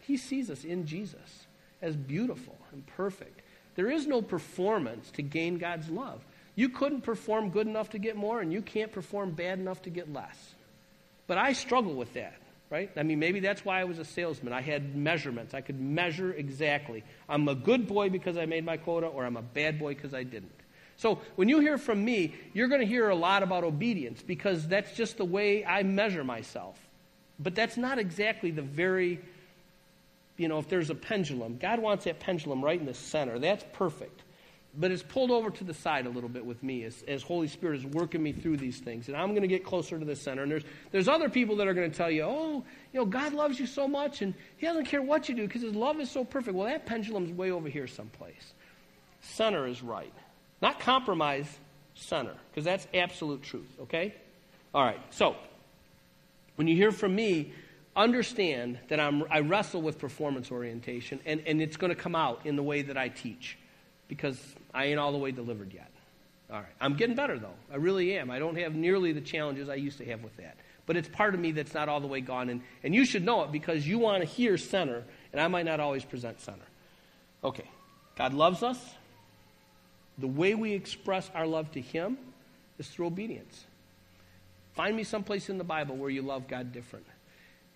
He 0.02 0.18
sees 0.18 0.50
us 0.50 0.64
in 0.64 0.86
Jesus 0.86 1.46
as 1.82 1.96
beautiful 1.96 2.58
and 2.72 2.86
perfect. 2.86 3.42
There 3.76 3.92
is 3.92 4.08
no 4.08 4.22
performance 4.22 5.12
to 5.12 5.22
gain 5.22 5.58
God's 5.58 5.90
love. 5.90 6.24
You 6.56 6.70
couldn't 6.70 7.02
perform 7.02 7.50
good 7.50 7.68
enough 7.68 7.90
to 7.92 8.00
get 8.00 8.16
more, 8.16 8.40
and 8.40 8.52
you 8.52 8.62
can't 8.62 8.92
perform 8.92 9.32
bad 9.32 9.60
enough 9.60 9.82
to 9.84 9.90
get 9.90 10.12
less. 10.12 10.56
But 11.28 11.38
I 11.38 11.54
struggle 11.54 11.94
with 11.94 12.14
that, 12.14 12.38
right? 12.76 12.92
I 12.98 13.04
mean, 13.04 13.20
maybe 13.20 13.40
that's 13.40 13.64
why 13.64 13.80
I 13.80 13.86
was 13.86 14.00
a 14.00 14.04
salesman. 14.04 14.52
I 14.52 14.60
had 14.60 14.98
measurements. 14.98 15.54
I 15.54 15.62
could 15.62 15.80
measure 15.80 16.34
exactly. 16.34 17.06
I'm 17.30 17.48
a 17.48 17.56
good 17.56 17.88
boy 17.88 18.10
because 18.10 18.36
I 18.36 18.46
made 18.46 18.66
my 18.66 18.76
quota, 18.76 19.08
or 19.08 19.24
I'm 19.24 19.38
a 19.38 19.42
bad 19.42 19.80
boy 19.80 19.96
because 19.96 20.14
I 20.14 20.24
didn't. 20.24 20.52
So 20.98 21.20
when 21.38 21.48
you 21.48 21.62
hear 21.62 21.78
from 21.78 22.04
me, 22.04 22.36
you're 22.54 22.68
going 22.68 22.82
to 22.82 22.88
hear 22.88 23.08
a 23.08 23.16
lot 23.16 23.44
about 23.44 23.64
obedience 23.64 24.22
because 24.22 24.68
that's 24.68 24.94
just 24.94 25.16
the 25.16 25.24
way 25.24 25.64
I 25.64 25.84
measure 25.84 26.26
myself. 26.26 26.78
But 27.40 27.56
that's 27.56 27.78
not 27.78 27.98
exactly 27.98 28.52
the 28.52 28.62
very, 28.62 29.22
you 30.36 30.50
know, 30.50 30.60
if 30.60 30.68
there's 30.68 30.90
a 30.90 30.96
pendulum, 30.96 31.58
God 31.58 31.80
wants 31.80 32.04
that 32.04 32.20
pendulum 32.20 32.62
right 32.62 32.80
in 32.80 32.86
the 32.86 32.94
center. 32.94 33.40
That's 33.40 33.64
perfect 33.72 34.25
but 34.78 34.92
it's 34.92 35.04
pulled 35.04 35.32
over 35.32 35.50
to 35.50 35.64
the 35.64 35.74
side 35.74 36.06
a 36.06 36.10
little 36.10 36.30
bit 36.30 36.46
with 36.46 36.62
me 36.64 36.84
as, 36.84 37.04
as 37.08 37.24
Holy 37.24 37.48
Spirit 37.48 37.80
is 37.80 37.86
working 37.86 38.22
me 38.22 38.32
through 38.32 38.58
these 38.58 38.80
things. 38.80 39.08
And 39.08 39.16
I'm 39.16 39.30
going 39.30 39.42
to 39.42 39.48
get 39.48 39.64
closer 39.64 39.98
to 39.98 40.06
the 40.06 40.16
center. 40.16 40.44
And 40.44 40.52
there's, 40.52 40.64
there's 40.92 41.08
other 41.08 41.30
people 41.30 41.56
that 41.58 41.68
are 41.68 41.74
going 41.74 41.90
to 41.90 41.96
tell 41.96 42.12
you, 42.12 42.24
oh, 42.24 42.64
you 42.92 43.00
know, 43.00 43.06
God 43.06 43.34
loves 43.34 43.60
you 43.60 43.68
so 43.68 43.88
much 43.88 44.22
and 44.22 44.34
He 44.58 44.66
doesn't 44.66 44.86
care 44.86 45.02
what 45.02 45.30
you 45.30 45.36
do 45.36 45.48
because 45.48 45.62
His 45.62 45.76
love 45.76 46.00
is 46.00 46.10
so 46.10 46.26
perfect. 46.26 46.56
Well, 46.56 46.68
that 46.68 46.86
pendulum's 46.86 47.32
way 47.32 47.52
over 47.52 47.70
here 47.70 47.88
someplace. 47.88 48.54
Center 49.22 49.68
is 49.68 49.82
right. 49.82 50.14
Not 50.62 50.80
compromise, 50.80 51.48
center, 51.96 52.34
because 52.52 52.66
that's 52.66 52.88
absolute 52.94 53.44
truth, 53.44 53.70
okay? 53.82 54.14
All 54.74 54.84
right, 54.84 55.00
so 55.12 55.36
when 56.56 56.68
you 56.68 56.76
hear 56.76 56.92
from 56.92 57.16
me, 57.16 57.54
understand 57.96 58.80
that 58.90 59.00
I'm, 59.00 59.24
I 59.30 59.40
wrestle 59.40 59.82
with 59.82 60.00
performance 60.00 60.52
orientation, 60.52 61.20
and, 61.26 61.42
and 61.46 61.62
it's 61.62 61.78
going 61.78 61.90
to 61.90 62.02
come 62.02 62.16
out 62.16 62.46
in 62.46 62.56
the 62.56 62.64
way 62.64 62.82
that 62.84 62.98
I 62.98 63.10
teach 63.10 63.58
because 64.08 64.38
I 64.76 64.86
ain't 64.86 65.00
all 65.00 65.14
the 65.14 65.18
way 65.18 65.32
delivered 65.32 65.74
yet. 65.74 65.90
All 66.52 66.58
right. 66.58 66.74
I'm 66.80 66.96
getting 66.96 67.16
better, 67.16 67.40
though. 67.40 67.56
I 67.72 67.78
really 67.78 68.18
am. 68.18 68.30
I 68.30 68.38
don't 68.38 68.58
have 68.58 68.76
nearly 68.76 69.14
the 69.14 69.22
challenges 69.22 69.70
I 69.70 69.76
used 69.76 69.98
to 70.00 70.06
have 70.06 70.22
with 70.22 70.36
that. 70.38 70.58
But 70.86 70.98
it's 70.98 71.08
part 71.08 71.34
of 71.34 71.40
me 71.40 71.52
that's 71.54 71.74
not 71.74 71.90
all 71.90 72.00
the 72.00 72.08
way 72.08 72.22
gone. 72.22 72.50
And, 72.50 72.62
and 72.84 72.94
you 72.94 73.06
should 73.06 73.24
know 73.24 73.44
it 73.44 73.52
because 73.52 73.88
you 73.88 73.98
want 73.98 74.22
to 74.22 74.30
hear 74.30 74.58
center, 74.58 75.04
and 75.32 75.42
I 75.42 75.48
might 75.48 75.66
not 75.66 75.80
always 75.80 76.04
present 76.04 76.42
center. 76.42 76.66
Okay. 77.44 77.68
God 78.18 78.34
loves 78.34 78.62
us. 78.62 78.78
The 80.18 80.28
way 80.28 80.54
we 80.54 80.74
express 80.74 81.32
our 81.34 81.48
love 81.48 81.72
to 81.72 81.82
Him 81.82 82.18
is 82.78 82.88
through 82.88 83.08
obedience. 83.08 83.66
Find 84.74 84.96
me 84.96 85.04
someplace 85.04 85.50
in 85.50 85.58
the 85.58 85.64
Bible 85.64 85.96
where 85.96 86.10
you 86.10 86.22
love 86.22 86.48
God 86.48 86.74
different. 86.74 87.06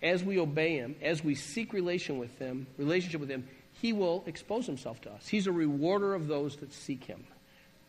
As 0.02 0.22
we 0.22 0.38
obey 0.38 0.76
Him, 0.76 0.96
as 1.02 1.24
we 1.24 1.34
seek 1.34 1.72
relation 1.72 2.18
with 2.18 2.38
Him, 2.38 2.66
relationship 2.78 3.20
with 3.20 3.30
Him, 3.30 3.48
he 3.80 3.92
will 3.94 4.22
expose 4.26 4.66
himself 4.66 5.00
to 5.00 5.10
us. 5.10 5.26
He's 5.26 5.46
a 5.46 5.52
rewarder 5.52 6.14
of 6.14 6.28
those 6.28 6.56
that 6.56 6.72
seek 6.72 7.04
him. 7.04 7.24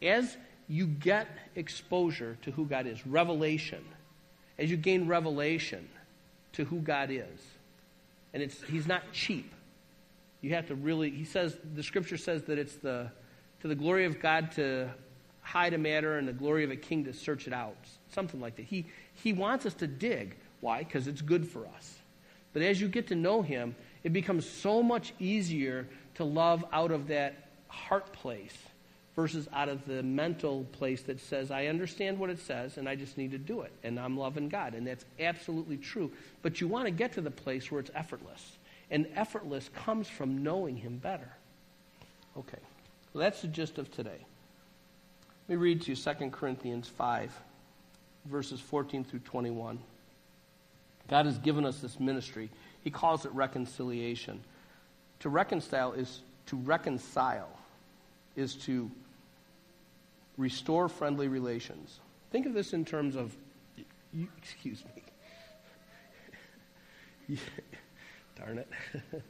As 0.02 0.38
you 0.70 0.88
get 0.88 1.28
exposure 1.56 2.38
to 2.44 2.52
who 2.52 2.66
God 2.66 2.88
is, 2.88 3.06
revelation, 3.06 3.84
as 4.58 4.72
you 4.72 4.78
gain 4.78 5.08
revelation 5.08 5.90
to 6.54 6.64
who 6.64 6.80
God 6.80 7.10
is, 7.12 7.42
and 8.34 8.42
it's, 8.42 8.62
he's 8.64 8.88
not 8.88 9.04
cheap. 9.12 9.52
You 10.40 10.56
have 10.56 10.68
to 10.68 10.76
really, 10.76 11.10
he 11.10 11.26
says, 11.26 11.58
the 11.76 11.84
scripture 11.84 12.18
says 12.18 12.44
that 12.44 12.58
it's 12.58 12.76
the, 12.78 13.12
to 13.62 13.68
the 13.68 13.76
glory 13.76 14.06
of 14.06 14.22
God 14.22 14.54
to 14.54 14.90
hide 15.42 15.74
a 15.74 15.78
matter 15.78 16.18
and 16.18 16.26
the 16.26 16.34
glory 16.34 16.64
of 16.64 16.72
a 16.72 16.78
king 16.78 17.04
to 17.04 17.14
search 17.14 17.48
it 17.48 17.54
out. 17.54 17.76
Something 18.14 18.40
like 18.40 18.56
that. 18.56 18.66
He, 18.66 18.86
he 19.14 19.34
wants 19.34 19.66
us 19.66 19.74
to 19.76 19.88
dig. 19.88 20.38
Why? 20.62 20.80
Because 20.84 21.08
it's 21.08 21.22
good 21.22 21.46
for 21.46 21.68
us. 21.68 21.98
But 22.54 22.62
as 22.62 22.80
you 22.80 22.88
get 22.88 23.08
to 23.08 23.16
know 23.16 23.42
him, 23.42 23.76
it 24.04 24.14
becomes 24.14 24.50
so 24.50 24.82
much 24.82 25.14
easier 25.20 25.88
to 26.16 26.24
love 26.24 26.66
out 26.72 26.92
of 26.92 27.08
that 27.08 27.48
heart 27.68 28.12
place 28.14 28.58
versus 29.16 29.48
out 29.54 29.70
of 29.70 29.86
the 29.86 30.02
mental 30.04 30.66
place 30.72 31.02
that 31.04 31.20
says, 31.20 31.52
I 31.52 31.68
understand 31.68 32.18
what 32.18 32.30
it 32.30 32.40
says 32.40 32.78
and 32.78 32.88
I 32.88 32.96
just 32.96 33.18
need 33.18 33.32
to 33.32 33.38
do 33.38 33.62
it 33.62 33.72
and 33.84 34.00
I'm 34.00 34.18
loving 34.18 34.50
God. 34.50 34.74
And 34.74 34.88
that's 34.88 35.06
absolutely 35.20 35.78
true. 35.78 36.12
But 36.42 36.62
you 36.62 36.68
want 36.68 36.86
to 36.86 36.92
get 36.92 37.14
to 37.14 37.22
the 37.22 37.32
place 37.32 37.72
where 37.72 37.80
it's 37.80 37.92
effortless. 37.94 38.58
And 38.90 39.08
effortless 39.16 39.70
comes 39.74 40.08
from 40.08 40.44
knowing 40.44 40.76
Him 40.76 40.98
better. 40.98 41.30
Okay. 42.38 42.58
Well, 43.14 43.22
that's 43.22 43.42
the 43.42 43.48
gist 43.48 43.78
of 43.78 43.92
today. 43.92 44.26
Let 45.48 45.50
me 45.50 45.56
read 45.56 45.82
to 45.84 45.92
you 45.92 45.96
2 45.96 46.30
Corinthians 46.30 46.88
5, 46.88 47.32
verses 48.26 48.60
14 48.60 49.04
through 49.04 49.20
21. 49.20 49.80
God 51.10 51.26
has 51.26 51.38
given 51.40 51.66
us 51.66 51.80
this 51.80 52.00
ministry. 52.00 52.50
He 52.84 52.90
calls 52.90 53.26
it 53.26 53.32
reconciliation. 53.34 54.42
To 55.20 55.30
reconcile 55.30 55.94
is 55.94 56.22
to 56.48 56.58
reconcile, 56.58 57.50
is 58.36 58.56
to 58.56 58.90
restore 60.38 60.90
friendly 60.90 61.28
relations. 61.28 62.00
Think 62.32 62.46
of 62.46 62.54
this 62.54 62.74
in 62.74 62.84
terms 62.86 63.16
of, 63.16 63.36
you, 64.14 64.28
excuse 64.38 64.84
me. 67.30 67.38
Darn 68.36 68.58
it. 68.58 68.70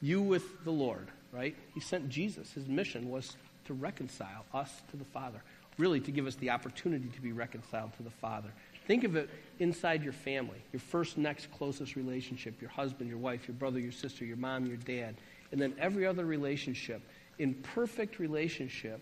you 0.00 0.22
with 0.22 0.64
the 0.64 0.70
Lord, 0.70 1.08
right? 1.32 1.54
He 1.74 1.80
sent 1.80 2.08
Jesus. 2.08 2.52
His 2.52 2.66
mission 2.66 3.10
was 3.10 3.36
to 3.66 3.74
reconcile 3.74 4.44
us 4.52 4.82
to 4.90 4.96
the 4.96 5.04
Father, 5.04 5.42
really 5.78 6.00
to 6.00 6.10
give 6.10 6.26
us 6.26 6.34
the 6.36 6.50
opportunity 6.50 7.08
to 7.08 7.20
be 7.20 7.32
reconciled 7.32 7.92
to 7.96 8.02
the 8.02 8.10
Father. 8.10 8.50
Think 8.86 9.04
of 9.04 9.16
it 9.16 9.30
inside 9.58 10.02
your 10.02 10.12
family, 10.12 10.62
your 10.72 10.80
first, 10.80 11.16
next, 11.16 11.50
closest 11.52 11.96
relationship 11.96 12.60
your 12.60 12.70
husband, 12.70 13.08
your 13.08 13.18
wife, 13.18 13.46
your 13.48 13.54
brother, 13.54 13.78
your 13.78 13.92
sister, 13.92 14.24
your 14.24 14.36
mom, 14.36 14.66
your 14.66 14.76
dad, 14.76 15.16
and 15.52 15.60
then 15.60 15.74
every 15.78 16.06
other 16.06 16.24
relationship. 16.24 17.02
In 17.38 17.54
perfect 17.54 18.18
relationship 18.18 19.00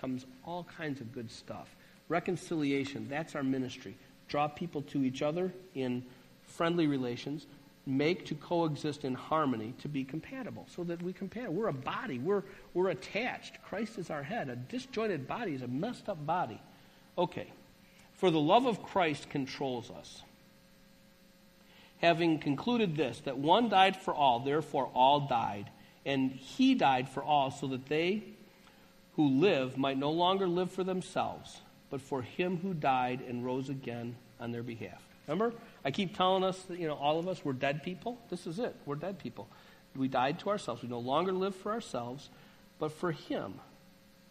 comes 0.00 0.26
all 0.44 0.64
kinds 0.64 1.00
of 1.00 1.12
good 1.12 1.30
stuff. 1.30 1.74
Reconciliation, 2.08 3.06
that's 3.08 3.34
our 3.34 3.42
ministry. 3.42 3.96
Draw 4.28 4.48
people 4.48 4.82
to 4.82 5.04
each 5.04 5.22
other 5.22 5.52
in 5.74 6.04
friendly 6.46 6.86
relations, 6.86 7.46
make 7.86 8.26
to 8.26 8.34
coexist 8.34 9.04
in 9.04 9.14
harmony 9.14 9.74
to 9.80 9.88
be 9.88 10.04
compatible 10.04 10.66
so 10.74 10.84
that 10.84 11.02
we 11.02 11.12
compare. 11.12 11.50
We're 11.50 11.68
a 11.68 11.72
body, 11.72 12.18
we're, 12.18 12.42
we're 12.74 12.90
attached. 12.90 13.62
Christ 13.62 13.98
is 13.98 14.10
our 14.10 14.22
head. 14.22 14.48
A 14.48 14.56
disjointed 14.56 15.26
body 15.26 15.54
is 15.54 15.62
a 15.62 15.68
messed 15.68 16.08
up 16.08 16.24
body. 16.24 16.60
Okay. 17.16 17.52
For 18.18 18.32
the 18.32 18.40
love 18.40 18.66
of 18.66 18.82
Christ 18.82 19.30
controls 19.30 19.90
us. 19.90 20.22
Having 22.00 22.40
concluded 22.40 22.96
this, 22.96 23.20
that 23.20 23.38
one 23.38 23.68
died 23.68 23.96
for 23.96 24.12
all, 24.12 24.40
therefore 24.40 24.90
all 24.92 25.20
died, 25.20 25.70
and 26.04 26.32
he 26.32 26.74
died 26.74 27.08
for 27.08 27.22
all, 27.22 27.52
so 27.52 27.68
that 27.68 27.86
they 27.86 28.24
who 29.14 29.28
live 29.40 29.78
might 29.78 29.98
no 29.98 30.10
longer 30.10 30.48
live 30.48 30.70
for 30.70 30.82
themselves, 30.82 31.60
but 31.90 32.00
for 32.00 32.22
him 32.22 32.56
who 32.58 32.74
died 32.74 33.20
and 33.20 33.44
rose 33.44 33.68
again 33.68 34.16
on 34.40 34.50
their 34.50 34.64
behalf. 34.64 35.00
Remember? 35.28 35.54
I 35.84 35.92
keep 35.92 36.16
telling 36.16 36.42
us 36.42 36.60
that, 36.62 36.78
you 36.78 36.88
know, 36.88 36.94
all 36.94 37.20
of 37.20 37.28
us, 37.28 37.44
we're 37.44 37.52
dead 37.52 37.84
people. 37.84 38.18
This 38.30 38.48
is 38.48 38.58
it. 38.58 38.74
We're 38.84 38.96
dead 38.96 39.20
people. 39.20 39.48
We 39.94 40.08
died 40.08 40.40
to 40.40 40.50
ourselves. 40.50 40.82
We 40.82 40.88
no 40.88 40.98
longer 40.98 41.32
live 41.32 41.54
for 41.54 41.70
ourselves, 41.70 42.30
but 42.80 42.90
for 42.90 43.12
him, 43.12 43.54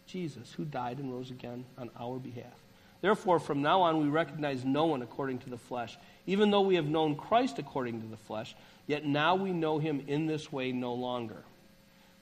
Jesus, 0.06 0.52
who 0.52 0.64
died 0.64 0.98
and 0.98 1.12
rose 1.12 1.30
again 1.30 1.64
on 1.78 1.90
our 1.98 2.18
behalf. 2.18 2.52
Therefore, 3.00 3.38
from 3.38 3.62
now 3.62 3.82
on, 3.82 4.00
we 4.00 4.08
recognize 4.08 4.64
no 4.64 4.86
one 4.86 5.02
according 5.02 5.38
to 5.40 5.50
the 5.50 5.58
flesh. 5.58 5.96
Even 6.26 6.50
though 6.50 6.62
we 6.62 6.74
have 6.74 6.86
known 6.86 7.14
Christ 7.14 7.58
according 7.58 8.00
to 8.02 8.08
the 8.08 8.16
flesh, 8.16 8.56
yet 8.86 9.04
now 9.04 9.34
we 9.36 9.52
know 9.52 9.78
him 9.78 10.02
in 10.06 10.26
this 10.26 10.52
way 10.52 10.72
no 10.72 10.94
longer. 10.94 11.44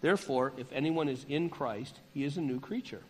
Therefore, 0.03 0.53
if 0.59 0.71
anyone 0.73 1.09
is 1.09 1.25
in 1.29 1.49
Christ, 1.49 1.99
he 2.12 2.25
is 2.25 2.37
a 2.37 2.43
new 2.43 2.61
creature. 2.61 3.03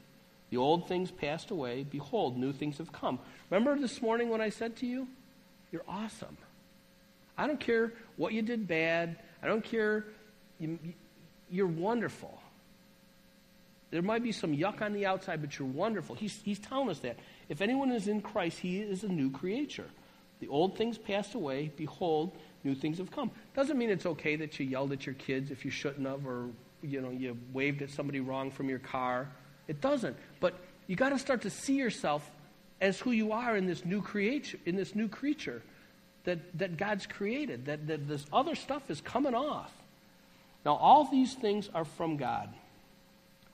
The 0.50 0.56
old 0.58 0.86
things 0.86 1.10
passed 1.10 1.50
away. 1.50 1.82
Behold, 1.82 2.38
new 2.38 2.52
things 2.52 2.78
have 2.78 2.92
come. 2.92 3.18
Remember 3.50 3.78
this 3.78 4.00
morning 4.00 4.28
when 4.28 4.40
I 4.40 4.48
said 4.48 4.76
to 4.76 4.86
you, 4.86 5.08
You're 5.72 5.84
awesome. 5.88 6.36
I 7.36 7.46
don't 7.46 7.60
care 7.60 7.92
what 8.16 8.32
you 8.32 8.42
did 8.42 8.66
bad. 8.68 9.16
I 9.42 9.48
don't 9.48 9.64
care. 9.64 10.04
You, 10.58 10.78
you're 11.50 11.66
wonderful. 11.66 12.40
There 13.90 14.02
might 14.02 14.22
be 14.22 14.32
some 14.32 14.56
yuck 14.56 14.82
on 14.82 14.92
the 14.92 15.06
outside, 15.06 15.40
but 15.40 15.58
you're 15.58 15.68
wonderful. 15.68 16.14
He's, 16.14 16.40
he's 16.44 16.58
telling 16.58 16.90
us 16.90 16.98
that. 17.00 17.16
If 17.48 17.60
anyone 17.60 17.92
is 17.92 18.08
in 18.08 18.20
Christ, 18.20 18.58
he 18.58 18.80
is 18.80 19.04
a 19.04 19.08
new 19.08 19.30
creature. 19.30 19.86
The 20.40 20.48
old 20.48 20.76
things 20.76 20.98
passed 20.98 21.34
away. 21.34 21.72
Behold, 21.76 22.36
new 22.64 22.74
things 22.74 22.98
have 22.98 23.10
come. 23.10 23.30
Doesn't 23.54 23.78
mean 23.78 23.90
it's 23.90 24.06
okay 24.06 24.36
that 24.36 24.58
you 24.58 24.66
yelled 24.66 24.92
at 24.92 25.06
your 25.06 25.14
kids 25.14 25.50
if 25.50 25.64
you 25.64 25.70
shouldn't 25.70 26.06
have, 26.06 26.26
or 26.26 26.50
you 26.82 27.00
know, 27.00 27.10
you 27.10 27.38
waved 27.52 27.82
at 27.82 27.90
somebody 27.90 28.20
wrong 28.20 28.50
from 28.50 28.68
your 28.68 28.80
car. 28.80 29.28
It 29.68 29.80
doesn't. 29.80 30.16
But 30.40 30.54
you 30.86 30.96
got 30.96 31.10
to 31.10 31.18
start 31.18 31.42
to 31.42 31.50
see 31.50 31.74
yourself 31.74 32.28
as 32.80 32.98
who 33.00 33.12
you 33.12 33.32
are 33.32 33.56
in 33.56 33.66
this 33.66 33.84
new 33.84 34.02
creature. 34.02 34.58
in 34.66 34.76
this 34.76 34.94
new 34.94 35.08
creature 35.08 35.62
that, 36.24 36.38
that 36.58 36.76
God's 36.76 37.06
created, 37.06 37.66
that, 37.66 37.86
that 37.86 38.06
this 38.06 38.26
other 38.32 38.54
stuff 38.54 38.90
is 38.90 39.00
coming 39.00 39.34
off. 39.34 39.72
Now, 40.64 40.74
all 40.74 41.04
these 41.04 41.34
things 41.34 41.70
are 41.72 41.84
from 41.84 42.16
God, 42.16 42.52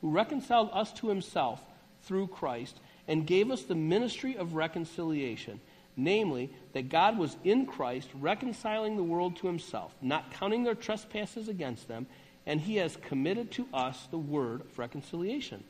who 0.02 0.10
reconciled 0.10 0.68
us 0.72 0.92
to 0.92 1.08
himself 1.08 1.62
through 2.02 2.26
Christ 2.26 2.78
and 3.08 3.26
gave 3.26 3.50
us 3.50 3.62
the 3.62 3.74
ministry 3.74 4.36
of 4.36 4.54
reconciliation, 4.54 5.60
namely, 5.96 6.50
that 6.74 6.90
God 6.90 7.16
was 7.16 7.36
in 7.44 7.64
Christ 7.66 8.08
reconciling 8.14 8.96
the 8.96 9.02
world 9.02 9.36
to 9.36 9.46
himself, 9.46 9.94
not 10.02 10.32
counting 10.32 10.64
their 10.64 10.74
trespasses 10.74 11.48
against 11.48 11.88
them, 11.88 12.06
and 12.44 12.60
he 12.60 12.76
has 12.76 12.96
committed 12.96 13.52
to 13.52 13.66
us 13.72 14.08
the 14.10 14.18
word 14.18 14.62
of 14.62 14.78
reconciliation. 14.78 15.64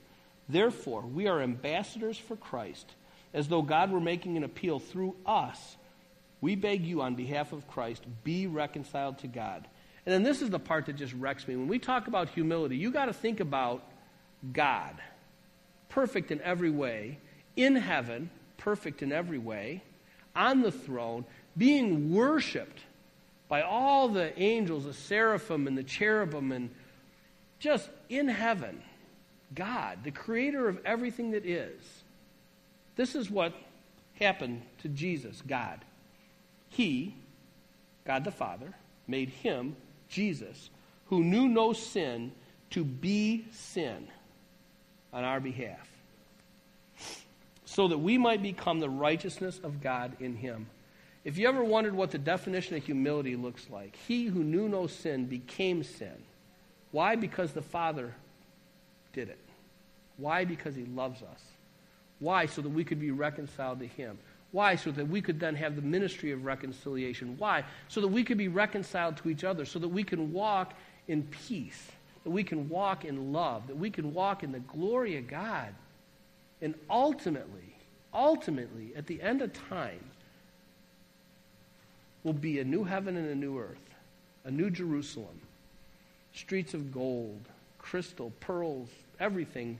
Therefore, 0.48 1.02
we 1.02 1.28
are 1.28 1.40
ambassadors 1.40 2.18
for 2.18 2.36
Christ, 2.36 2.94
as 3.34 3.48
though 3.48 3.62
God 3.62 3.90
were 3.90 4.00
making 4.00 4.36
an 4.36 4.44
appeal 4.44 4.78
through 4.78 5.14
us. 5.26 5.76
We 6.40 6.56
beg 6.56 6.84
you 6.84 7.02
on 7.02 7.14
behalf 7.14 7.52
of 7.52 7.68
Christ, 7.68 8.04
be 8.24 8.46
reconciled 8.46 9.18
to 9.18 9.26
God. 9.26 9.66
And 10.04 10.12
then 10.12 10.22
this 10.22 10.42
is 10.42 10.50
the 10.50 10.58
part 10.58 10.86
that 10.86 10.96
just 10.96 11.12
wrecks 11.14 11.46
me. 11.46 11.54
When 11.54 11.68
we 11.68 11.78
talk 11.78 12.08
about 12.08 12.30
humility, 12.30 12.76
you 12.76 12.90
got 12.90 13.06
to 13.06 13.12
think 13.12 13.40
about 13.40 13.84
God, 14.50 14.96
perfect 15.88 16.30
in 16.30 16.40
every 16.40 16.70
way, 16.70 17.18
in 17.54 17.76
heaven, 17.76 18.30
perfect 18.56 19.02
in 19.02 19.12
every 19.12 19.38
way, 19.38 19.82
on 20.34 20.62
the 20.62 20.72
throne, 20.72 21.24
being 21.56 22.12
worshiped 22.12 22.80
by 23.48 23.62
all 23.62 24.08
the 24.08 24.36
angels, 24.40 24.84
the 24.84 24.94
seraphim 24.94 25.66
and 25.66 25.76
the 25.76 25.82
cherubim, 25.82 26.50
and 26.52 26.70
just 27.58 27.88
in 28.08 28.26
heaven, 28.26 28.82
God, 29.54 29.98
the 30.02 30.10
creator 30.10 30.68
of 30.68 30.80
everything 30.84 31.32
that 31.32 31.44
is. 31.44 31.80
This 32.96 33.14
is 33.14 33.30
what 33.30 33.54
happened 34.18 34.62
to 34.78 34.88
Jesus, 34.88 35.42
God. 35.46 35.84
He, 36.70 37.14
God 38.06 38.24
the 38.24 38.30
Father, 38.30 38.72
made 39.06 39.28
him 39.28 39.76
Jesus, 40.08 40.70
who 41.06 41.22
knew 41.22 41.46
no 41.46 41.72
sin, 41.74 42.32
to 42.70 42.82
be 42.82 43.44
sin 43.52 44.08
on 45.12 45.24
our 45.24 45.40
behalf, 45.40 45.88
so 47.64 47.88
that 47.88 47.98
we 47.98 48.18
might 48.18 48.42
become 48.42 48.80
the 48.80 48.88
righteousness 48.88 49.60
of 49.62 49.80
God 49.80 50.16
in 50.20 50.36
him. 50.36 50.66
If 51.24 51.38
you 51.38 51.48
ever 51.48 51.62
wondered 51.62 51.94
what 51.94 52.10
the 52.10 52.18
definition 52.18 52.76
of 52.76 52.84
humility 52.84 53.36
looks 53.36 53.68
like, 53.70 53.94
he 54.08 54.26
who 54.26 54.42
knew 54.42 54.68
no 54.68 54.86
sin 54.86 55.26
became 55.26 55.82
sin. 55.84 56.14
Why? 56.90 57.14
Because 57.16 57.52
the 57.52 57.62
Father 57.62 58.14
did 59.12 59.28
it. 59.28 59.38
Why? 60.16 60.44
Because 60.44 60.74
he 60.74 60.84
loves 60.84 61.22
us. 61.22 61.42
Why? 62.18 62.46
So 62.46 62.60
that 62.62 62.68
we 62.68 62.84
could 62.84 63.00
be 63.00 63.10
reconciled 63.10 63.80
to 63.80 63.86
him. 63.86 64.18
Why? 64.50 64.74
So 64.76 64.90
that 64.90 65.08
we 65.08 65.22
could 65.22 65.40
then 65.40 65.54
have 65.54 65.76
the 65.76 65.82
ministry 65.82 66.32
of 66.32 66.44
reconciliation. 66.44 67.36
Why? 67.38 67.64
So 67.88 68.00
that 68.00 68.08
we 68.08 68.24
could 68.24 68.36
be 68.36 68.48
reconciled 68.48 69.16
to 69.18 69.30
each 69.30 69.44
other, 69.44 69.64
so 69.64 69.78
that 69.78 69.88
we 69.88 70.04
can 70.04 70.32
walk 70.32 70.74
in 71.08 71.22
peace, 71.22 71.90
that 72.24 72.30
we 72.30 72.44
can 72.44 72.68
walk 72.68 73.04
in 73.04 73.32
love, 73.32 73.66
that 73.66 73.76
we 73.76 73.90
can 73.90 74.14
walk 74.14 74.42
in 74.42 74.52
the 74.52 74.60
glory 74.60 75.16
of 75.16 75.26
God. 75.26 75.74
And 76.60 76.74
ultimately, 76.88 77.74
ultimately, 78.14 78.92
at 78.96 79.06
the 79.06 79.20
end 79.20 79.42
of 79.42 79.52
time, 79.68 80.04
will 82.22 82.32
be 82.32 82.60
a 82.60 82.64
new 82.64 82.84
heaven 82.84 83.16
and 83.16 83.28
a 83.28 83.34
new 83.34 83.58
earth, 83.58 83.94
a 84.44 84.50
new 84.50 84.70
Jerusalem, 84.70 85.40
streets 86.32 86.74
of 86.74 86.92
gold, 86.92 87.40
crystal, 87.78 88.32
pearls, 88.40 88.88
everything 89.18 89.78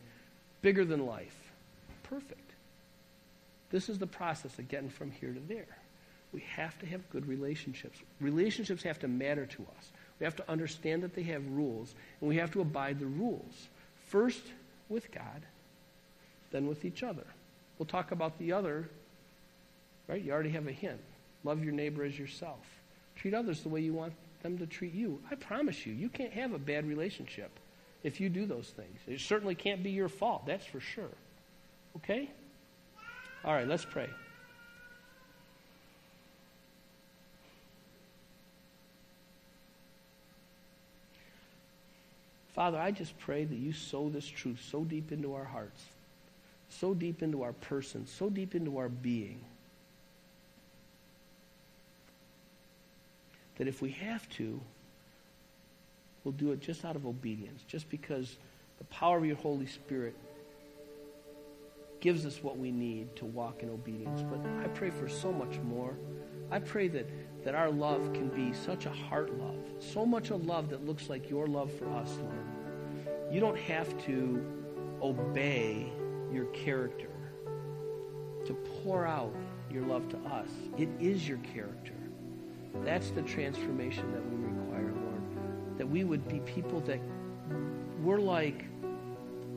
bigger 0.61 0.85
than 0.85 1.07
life. 1.07 1.39
Perfect. 2.03 2.39
This 3.71 3.89
is 3.89 3.99
the 3.99 4.07
process 4.07 4.59
of 4.59 4.69
getting 4.69 4.91
from 4.91 5.11
here 5.13 5.33
to 5.33 5.41
there. 5.49 5.79
We 6.33 6.41
have 6.57 6.79
to 6.81 6.87
have 6.87 7.09
good 7.11 7.27
relationships. 7.27 7.99
Relationships 8.21 8.83
have 8.83 8.99
to 9.01 9.09
matter 9.09 9.47
to 9.47 9.63
us. 9.79 9.91
We 10.23 10.27
have 10.27 10.37
to 10.37 10.49
understand 10.49 11.03
that 11.03 11.17
they 11.17 11.25
have 11.25 11.45
rules, 11.49 11.97
and 12.21 12.29
we 12.29 12.37
have 12.37 12.53
to 12.53 12.61
abide 12.61 13.01
the 13.01 13.07
rules. 13.07 13.67
First 14.07 14.41
with 14.89 15.11
God, 15.11 15.43
then 16.53 16.69
with 16.69 16.85
each 16.85 17.03
other. 17.03 17.25
We'll 17.77 17.87
talk 17.87 18.13
about 18.13 18.39
the 18.39 18.53
other, 18.53 18.89
right? 20.07 20.23
You 20.23 20.31
already 20.31 20.51
have 20.51 20.69
a 20.69 20.73
hint. 20.73 21.01
Love 21.43 21.65
your 21.65 21.73
neighbor 21.73 22.05
as 22.05 22.17
yourself. 22.17 22.61
Treat 23.17 23.35
others 23.35 23.63
the 23.63 23.69
way 23.69 23.81
you 23.81 23.95
want 23.95 24.13
them 24.45 24.57
to 24.59 24.67
treat 24.67 24.95
you. 24.95 25.19
I 25.29 25.35
promise 25.35 25.85
you, 25.85 25.93
you 25.93 26.09
can't 26.09 26.33
have 26.35 26.53
a 26.53 26.59
bad 26.59 26.87
relationship 26.87 27.51
if 28.05 28.21
you 28.21 28.29
do 28.29 28.47
those 28.47 28.69
things. 28.69 29.01
It 29.09 29.19
certainly 29.19 29.57
can't 29.57 29.83
be 29.83 29.91
your 29.91 30.09
fault, 30.09 30.47
that's 30.47 30.67
for 30.67 30.79
sure. 30.79 31.11
Okay? 31.97 32.31
All 33.45 33.55
right, 33.55 33.67
let's 33.67 33.85
pray. 33.85 34.09
Father, 42.53 42.79
I 42.79 42.91
just 42.91 43.19
pray 43.19 43.45
that 43.45 43.57
you 43.57 43.73
sow 43.73 44.09
this 44.09 44.27
truth 44.27 44.61
so 44.71 44.85
deep 44.85 45.11
into 45.11 45.35
our 45.35 45.45
hearts, 45.45 45.83
so 46.69 46.93
deep 46.95 47.23
into 47.23 47.43
our 47.43 47.55
person, 47.55 48.07
so 48.07 48.29
deep 48.29 48.55
into 48.55 48.79
our 48.79 48.89
being, 48.89 49.41
that 53.57 53.69
if 53.69 53.81
we 53.81 53.91
have 53.91 54.29
to, 54.31 54.61
we'll 56.25 56.33
do 56.33 56.53
it 56.53 56.61
just 56.61 56.85
out 56.85 56.97
of 56.97 57.07
obedience, 57.07 57.63
just 57.67 57.89
because 57.89 58.37
the 58.79 58.85
power 58.85 59.17
of 59.19 59.25
your 59.25 59.37
Holy 59.37 59.67
Spirit 59.67 60.15
gives 62.01 62.27
us 62.27 62.43
what 62.43 62.59
we 62.59 62.71
need 62.71 63.15
to 63.17 63.25
walk 63.25 63.63
in 63.63 63.71
obedience. 63.71 64.23
But 64.23 64.41
I 64.63 64.69
pray 64.69 64.91
for 64.91 65.09
so 65.09 65.33
much 65.33 65.59
more. 65.61 65.95
I 66.51 66.59
pray 66.59 66.89
that, 66.89 67.07
that 67.45 67.55
our 67.55 67.71
love 67.71 68.13
can 68.13 68.29
be 68.29 68.53
such 68.53 68.87
a 68.87 68.91
heart 68.91 69.37
love, 69.39 69.59
so 69.79 70.07
much 70.07 70.31
a 70.31 70.37
love 70.37 70.69
that 70.71 70.87
looks 70.87 71.09
like 71.09 71.29
your 71.29 71.47
love 71.47 71.73
for 71.73 71.91
us, 71.91 72.17
Lord. 72.19 73.33
You 73.33 73.41
don't 73.41 73.59
have 73.59 73.97
to 74.07 74.45
obey 75.03 75.93
your 76.33 76.47
character 76.47 77.09
to 78.45 78.55
pour 78.83 79.07
out 79.07 79.35
your 79.71 79.85
love 79.85 80.09
to 80.11 80.19
us. 80.19 80.49
It 80.79 80.89
is 81.01 81.29
your 81.29 81.39
character. 81.39 81.95
That's 82.85 83.11
the 83.11 83.23
transformation 83.23 84.13
that 84.13 84.25
we 84.31 84.37
require, 84.45 84.93
Lord. 84.93 85.79
That 85.79 85.89
we 85.89 86.05
would 86.05 86.27
be 86.29 86.41
people 86.41 86.81
that 86.81 87.01
we're 88.03 88.19
like 88.19 88.65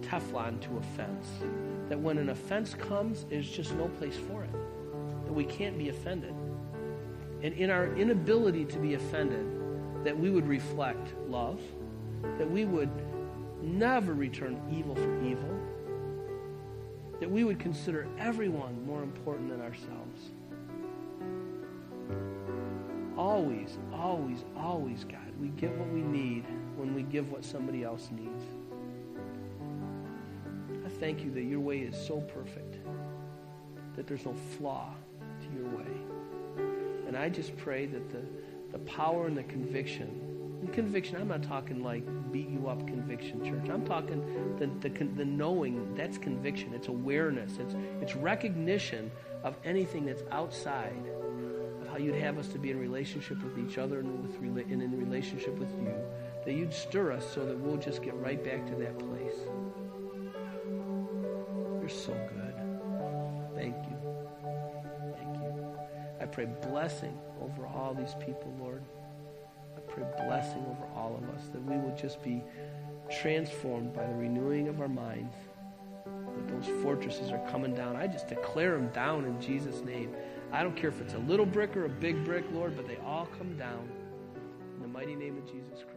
Teflon 0.02 0.62
to 0.62 0.78
offense. 0.78 1.28
That 1.90 2.00
when 2.00 2.18
an 2.18 2.30
offense 2.30 2.74
comes, 2.74 3.26
there's 3.30 3.50
just 3.50 3.74
no 3.74 3.88
place 3.88 4.18
for 4.28 4.44
it. 4.44 4.52
That 5.26 5.34
we 5.34 5.46
can't 5.46 5.78
be 5.78 5.90
offended. 5.90 6.35
And 7.46 7.54
in 7.54 7.70
our 7.70 7.96
inability 7.96 8.66
to 8.66 8.80
be 8.80 8.96
offended, 8.96 9.46
that 10.04 10.18
we 10.18 10.32
would 10.32 10.48
reflect 10.48 11.14
love, 11.30 11.62
that 12.40 12.50
we 12.50 12.66
would 12.66 12.90
never 13.62 14.16
return 14.16 14.60
evil 14.76 14.96
for 14.96 15.24
evil, 15.24 15.60
that 17.20 17.30
we 17.30 17.44
would 17.44 17.60
consider 17.60 18.08
everyone 18.18 18.84
more 18.88 19.04
important 19.04 19.52
than 19.52 19.62
ourselves. 19.62 20.32
Always, 23.16 23.78
always, 23.94 24.44
always, 24.58 25.04
God, 25.04 25.32
we 25.40 25.50
get 25.50 25.70
what 25.78 25.90
we 25.90 26.02
need 26.02 26.46
when 26.76 26.96
we 26.96 27.04
give 27.04 27.32
what 27.32 27.46
somebody 27.46 27.84
else 27.84 28.10
needs 28.12 28.44
I 30.84 30.90
thank 30.90 31.24
you 31.24 31.32
that 31.32 31.44
your 31.44 31.60
way 31.60 31.82
is 31.82 31.96
so 31.96 32.22
perfect, 32.22 32.78
that 33.96 34.08
there's 34.08 34.26
no 34.26 34.34
flaw 34.58 34.94
to 35.42 35.48
your 35.56 35.70
way. 35.76 35.86
And 37.16 37.24
I 37.24 37.30
just 37.30 37.56
pray 37.56 37.86
that 37.86 38.10
the, 38.10 38.20
the 38.74 38.80
power 38.80 39.26
and 39.26 39.38
the 39.38 39.44
conviction, 39.44 40.60
and 40.60 40.74
conviction, 40.74 41.16
I'm 41.16 41.30
not 41.30 41.44
talking 41.44 41.82
like 41.82 42.04
beat 42.30 42.50
you 42.50 42.68
up 42.68 42.86
conviction, 42.86 43.42
church. 43.46 43.70
I'm 43.70 43.86
talking 43.86 44.22
the, 44.60 44.68
the, 44.86 44.90
the 44.90 45.24
knowing, 45.24 45.96
that's 45.96 46.18
conviction. 46.18 46.74
It's 46.74 46.90
awareness. 46.90 47.58
It's, 47.58 47.74
it's 48.02 48.18
recognition 48.18 49.10
of 49.46 49.56
anything 49.64 50.06
that's 50.06 50.24
outside 50.30 51.02
of 51.82 51.88
how 51.88 51.96
you'd 51.96 52.16
have 52.16 52.38
us 52.38 52.50
to 52.50 52.60
be 52.60 52.72
in 52.72 52.80
relationship 52.82 53.42
with 53.42 53.58
each 53.66 53.78
other 53.78 54.00
and, 54.00 54.22
with, 54.22 54.70
and 54.70 54.82
in 54.82 55.00
relationship 55.00 55.58
with 55.58 55.72
you. 55.72 55.96
That 56.44 56.52
you'd 56.52 56.74
stir 56.74 57.14
us 57.14 57.26
so 57.34 57.46
that 57.46 57.58
we'll 57.58 57.78
just 57.78 58.04
get 58.04 58.14
right 58.16 58.44
back 58.44 58.68
to 58.68 58.76
that 58.76 59.00
place. 59.00 59.38
Pray 66.36 66.48
blessing 66.70 67.18
over 67.42 67.66
all 67.66 67.94
these 67.94 68.14
people, 68.20 68.54
Lord. 68.60 68.84
I 69.78 69.80
pray 69.90 70.04
blessing 70.28 70.66
over 70.70 70.86
all 70.94 71.16
of 71.16 71.30
us 71.34 71.48
that 71.54 71.64
we 71.64 71.78
will 71.78 71.96
just 71.96 72.22
be 72.22 72.44
transformed 73.10 73.94
by 73.94 74.06
the 74.06 74.14
renewing 74.14 74.68
of 74.68 74.82
our 74.82 74.90
minds. 74.90 75.34
That 76.04 76.48
those 76.50 76.84
fortresses 76.84 77.32
are 77.32 77.40
coming 77.50 77.74
down. 77.74 77.96
I 77.96 78.08
just 78.08 78.28
declare 78.28 78.74
them 78.74 78.90
down 78.90 79.24
in 79.24 79.40
Jesus' 79.40 79.80
name. 79.80 80.14
I 80.52 80.62
don't 80.62 80.76
care 80.76 80.90
if 80.90 81.00
it's 81.00 81.14
a 81.14 81.20
little 81.20 81.46
brick 81.46 81.78
or 81.78 81.86
a 81.86 81.90
big 81.90 82.26
brick, 82.26 82.44
Lord, 82.52 82.76
but 82.76 82.86
they 82.86 82.98
all 82.98 83.30
come 83.38 83.58
down 83.58 83.90
in 84.76 84.82
the 84.82 84.90
mighty 84.90 85.16
name 85.16 85.38
of 85.38 85.46
Jesus 85.50 85.86
Christ. 85.86 85.95